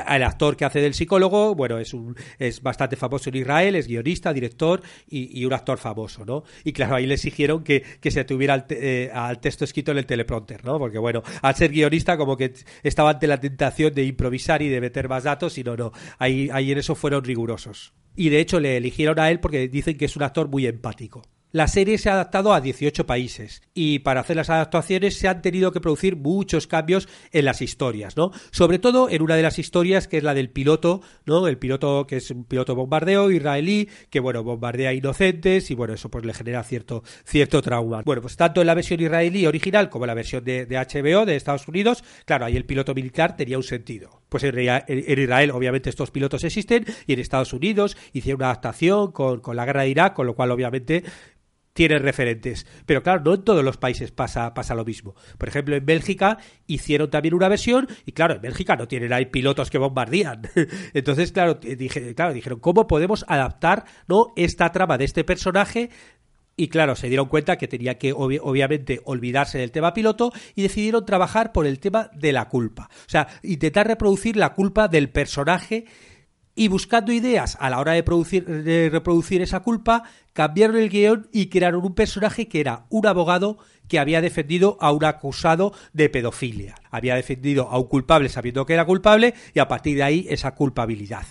el 0.08 0.24
actor 0.24 0.56
que 0.56 0.66
hace 0.66 0.82
del 0.82 0.94
psicólogo, 0.94 1.56
bueno, 1.56 1.78
es 1.80 1.94
un 1.94 2.16
es 2.38 2.62
bastante 2.62 2.96
famoso 2.96 3.30
en 3.30 3.38
Israel, 3.38 3.76
es 3.76 3.88
guionista, 3.88 4.34
director 4.34 4.82
y, 5.10 5.44
un 5.46 5.54
actor 5.54 5.78
famoso, 5.78 6.26
¿no? 6.26 6.44
Y 6.64 6.74
claro, 6.74 6.96
ahí 6.96 7.06
le 7.06 7.16
exigieron 7.16 7.64
que, 7.64 7.84
se 8.10 8.24
tuviera 8.24 8.66
eh, 8.70 9.10
al, 9.14 9.40
texto 9.40 9.64
escrito 9.66 9.92
en 9.92 10.00
el 10.00 10.06
teleprompter, 10.06 10.64
¿no? 10.66 10.78
Porque 10.78 10.98
bueno, 10.98 11.24
al 11.42 11.56
ser 11.56 11.72
guionista 11.72 12.18
como 12.18 12.38
que 12.38 12.54
estaba 12.84 13.12
ante 13.12 13.28
la 13.28 13.40
tentación 13.40 13.94
de 13.94 14.04
improvisar 14.04 14.62
y 14.62 14.70
de 14.70 14.82
meter 14.82 15.10
más 15.10 15.24
datos 15.24 15.58
y 15.58 15.64
no, 15.64 15.76
no, 15.76 15.92
ahí, 16.18 16.50
ahí 16.52 16.72
en 16.72 16.78
eso 16.78 16.96
fueron 16.96 17.24
rigurosos. 17.24 17.94
Y 18.16 18.30
de 18.30 18.40
hecho 18.40 18.60
le 18.60 18.78
eligieron 18.78 19.20
a 19.20 19.32
él 19.32 19.40
porque 19.40 19.68
dicen 19.68 19.98
que 19.98 20.06
es 20.06 20.16
un 20.16 20.24
actor 20.24 20.50
muy 20.50 20.66
empático. 20.66 21.24
La 21.52 21.68
serie 21.68 21.98
se 21.98 22.10
ha 22.10 22.14
adaptado 22.14 22.54
a 22.54 22.62
18 22.62 23.08
países 23.08 23.64
y 23.74 24.00
para 24.00 24.22
hacer 24.22 24.36
las 24.36 24.52
adaptaciones 24.52 25.18
se 25.18 25.28
han 25.28 25.42
tenido 25.42 25.72
que 25.72 25.82
producir 25.82 26.16
muchos 26.16 26.68
cambios 26.68 27.10
en 27.32 27.44
las 27.44 27.64
historias, 27.64 28.16
¿no? 28.16 28.32
Sobre 28.52 28.78
todo 28.78 29.10
en 29.10 29.24
una 29.24 29.36
de 29.36 29.42
las 29.42 29.58
historias 29.58 30.08
que 30.08 30.18
es 30.18 30.24
la 30.24 30.36
del 30.36 30.52
piloto, 30.52 31.02
¿no? 31.26 31.48
El 31.48 31.58
piloto 31.58 32.06
que 32.06 32.18
es 32.18 32.30
un 32.30 32.44
piloto 32.44 32.76
bombardeo 32.76 33.32
israelí 33.32 33.90
que 34.12 34.20
bueno, 34.20 34.44
bombardea 34.44 34.94
inocentes 34.94 35.72
y 35.72 35.74
bueno, 35.74 35.96
eso 35.96 36.12
pues 36.12 36.24
le 36.24 36.36
genera 36.36 36.62
cierto 36.62 37.04
cierto 37.26 37.64
trauma. 37.64 38.04
Bueno, 38.06 38.22
pues 38.22 38.38
tanto 38.38 38.62
en 38.62 38.68
la 38.68 38.76
versión 38.76 39.02
israelí 39.02 39.48
original 39.48 39.90
como 39.90 40.06
en 40.06 40.10
la 40.10 40.14
versión 40.14 40.44
de, 40.44 40.68
HBO 40.68 41.26
de 41.26 41.36
Estados 41.36 41.68
Unidos, 41.68 42.04
claro, 42.26 42.46
ahí 42.46 42.58
el 42.58 42.66
piloto 42.66 42.94
militar 42.94 43.36
tenía 43.36 43.58
un 43.58 43.64
sentido. 43.64 44.22
Pues 44.30 44.44
en, 44.44 44.56
Israel 45.20 45.50
obviamente 45.50 45.90
estos 45.90 46.12
pilotos 46.12 46.44
existen 46.44 46.86
y 47.08 47.14
en 47.14 47.20
Estados 47.20 47.54
Unidos 47.54 47.98
hicieron 48.14 48.42
una 48.42 48.52
adaptación 48.52 49.12
con, 49.12 49.40
con 49.40 49.56
la 49.56 49.66
guerra 49.66 49.82
de 49.82 49.90
Irak, 49.90 50.14
con 50.14 50.28
lo 50.28 50.36
cual 50.36 50.52
obviamente 50.52 51.04
tiene 51.80 51.98
referentes. 51.98 52.68
Pero 52.86 53.02
claro, 53.02 53.22
no 53.24 53.36
en 53.36 53.44
todos 53.46 53.64
los 53.64 53.78
países 53.78 54.12
pasa, 54.12 54.54
pasa 54.54 54.76
lo 54.76 54.84
mismo. 54.84 55.16
Por 55.38 55.48
ejemplo, 55.48 55.78
en 55.78 55.86
Bélgica 55.86 56.38
hicieron 56.68 57.10
también 57.10 57.34
una 57.34 57.48
versión 57.48 57.88
y 58.06 58.12
claro, 58.12 58.36
en 58.36 58.42
Bélgica 58.42 58.76
no 58.76 58.86
tienen 58.86 59.14
ahí 59.14 59.28
pilotos 59.28 59.70
que 59.70 59.78
bombardían. 59.78 60.42
Entonces, 60.94 61.32
claro, 61.32 61.54
dije, 61.54 62.14
claro, 62.16 62.34
dijeron, 62.34 62.60
¿cómo 62.60 62.86
podemos 62.86 63.24
adaptar 63.30 63.86
¿no? 64.10 64.34
esta 64.36 64.74
trama 64.74 64.98
de 64.98 65.06
este 65.06 65.24
personaje 65.24 65.90
y 66.58 66.68
claro, 66.68 66.98
se 66.98 67.08
dieron 67.08 67.30
cuenta 67.30 67.58
que 67.58 67.70
tenía 67.70 67.98
que 67.98 68.12
obviamente 68.12 69.00
olvidarse 69.06 69.58
del 69.58 69.72
tema 69.72 69.94
piloto 69.94 70.34
y 70.56 70.64
decidieron 70.64 71.06
trabajar 71.06 71.54
por 71.54 71.66
el 71.66 71.80
tema 71.80 72.12
de 72.14 72.34
la 72.34 72.50
culpa. 72.50 72.90
O 72.92 73.10
sea, 73.10 73.30
intentar 73.42 73.88
reproducir 73.88 74.36
la 74.36 74.54
culpa 74.54 74.90
del 74.90 75.10
personaje 75.10 75.86
y 76.60 76.68
buscando 76.68 77.14
ideas 77.14 77.56
a 77.62 77.70
la 77.70 77.80
hora 77.80 77.94
de, 77.94 78.04
producir, 78.04 78.46
de 78.46 78.90
reproducir 78.90 79.42
esa 79.42 79.62
culpa, 79.62 80.04
cambiaron 80.34 80.76
el 80.76 80.90
guion 80.90 81.30
y 81.32 81.46
crearon 81.48 81.86
un 81.86 81.96
personaje 81.96 82.50
que 82.50 82.60
era 82.60 82.86
un 82.90 83.08
abogado 83.08 83.60
que 83.88 83.98
había 83.98 84.20
defendido 84.20 84.78
a 84.82 84.92
un 84.92 85.06
acusado 85.06 85.72
de 85.94 86.10
pedofilia. 86.10 86.76
Había 86.92 87.16
defendido 87.16 87.70
a 87.70 87.80
un 87.80 87.88
culpable 87.88 88.28
sabiendo 88.28 88.66
que 88.66 88.74
era 88.74 88.84
culpable 88.84 89.36
y 89.54 89.60
a 89.60 89.70
partir 89.70 89.96
de 89.96 90.04
ahí 90.04 90.28
esa 90.30 90.54
culpabilidad. 90.54 91.26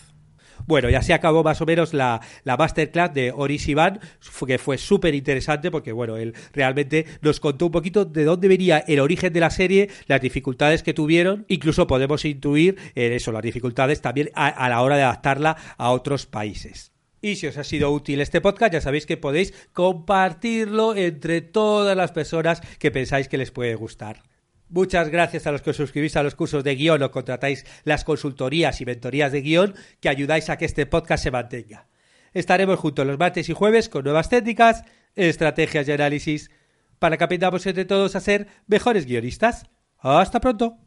Bueno, 0.68 0.90
ya 0.90 1.00
se 1.00 1.14
acabó 1.14 1.42
más 1.42 1.62
o 1.62 1.64
menos 1.64 1.94
la, 1.94 2.20
la 2.44 2.59
masterclass 2.59 3.14
de 3.14 3.33
Oris 3.35 3.66
Iván, 3.68 4.00
que 4.46 4.59
fue 4.59 4.76
súper 4.76 5.14
interesante 5.14 5.70
porque, 5.70 5.92
bueno, 5.92 6.18
él 6.18 6.35
realmente 6.52 7.07
nos 7.22 7.40
contó 7.40 7.64
un 7.64 7.72
poquito 7.72 8.04
de 8.04 8.24
dónde 8.24 8.48
venía 8.48 8.85
el 8.87 9.00
origen 9.00 9.33
de 9.33 9.40
la 9.40 9.48
serie, 9.48 9.88
las 10.09 10.20
dificultades 10.20 10.83
que 10.83 10.92
tuvieron, 10.92 11.46
incluso 11.48 11.87
podemos 11.87 12.26
intuir 12.26 12.76
en 12.94 13.14
eso, 13.14 13.33
las 13.33 13.40
dificultades 13.40 14.02
también 14.02 14.28
a, 14.35 14.68
la 14.68 14.83
hora 14.83 14.98
de 14.98 15.04
adaptarla 15.04 15.57
a 15.78 15.90
otros 15.90 16.26
países. 16.26 16.92
Y 17.22 17.37
si 17.37 17.46
os 17.46 17.57
ha 17.57 17.64
sido 17.64 17.90
útil 17.90 18.20
este 18.20 18.42
podcast, 18.42 18.74
ya 18.74 18.83
sabéis 18.83 19.07
que 19.07 19.16
podéis 19.16 19.54
compartirlo 19.72 20.94
entre 20.94 21.40
todas 21.40 21.96
las 21.96 22.12
personas 22.12 22.61
que 22.78 22.90
pensáis 22.90 23.28
que 23.28 23.38
les 23.38 23.52
puede 23.52 23.74
gustar. 23.74 24.22
Muchas 24.70 25.09
gracias 25.09 25.46
a 25.46 25.52
los 25.52 25.62
que 25.62 25.70
os 25.70 25.76
suscribís 25.76 26.16
a 26.16 26.22
los 26.22 26.35
cursos 26.35 26.62
de 26.62 26.74
guion 26.74 27.02
o 27.02 27.11
contratáis 27.11 27.64
las 27.85 28.04
consultorías 28.04 28.81
y 28.81 28.85
mentorías 28.85 29.33
de 29.33 29.40
guion 29.40 29.74
que 30.00 30.09
ayudáis 30.09 30.50
a 30.50 30.59
que 30.59 30.66
este 30.66 30.87
podcast 30.87 31.24
se 31.24 31.31
mantenga. 31.31 31.87
Estaremos 32.35 32.78
juntos 32.78 33.07
los 33.07 33.18
martes 33.18 33.48
y 33.48 33.54
jueves 33.54 33.88
con 33.88 34.04
nuevas 34.04 34.28
técnicas, 34.28 34.85
estrategias 35.14 35.88
y 35.88 35.92
análisis 35.92 36.50
para 36.98 37.16
que 37.16 37.24
aprendamos 37.24 37.66
entre 37.66 37.85
todos 37.85 38.16
a 38.16 38.20
ser 38.20 38.48
mejores 38.66 39.07
guionistas. 39.07 39.66
Hasta 39.98 40.40
pronto. 40.40 40.78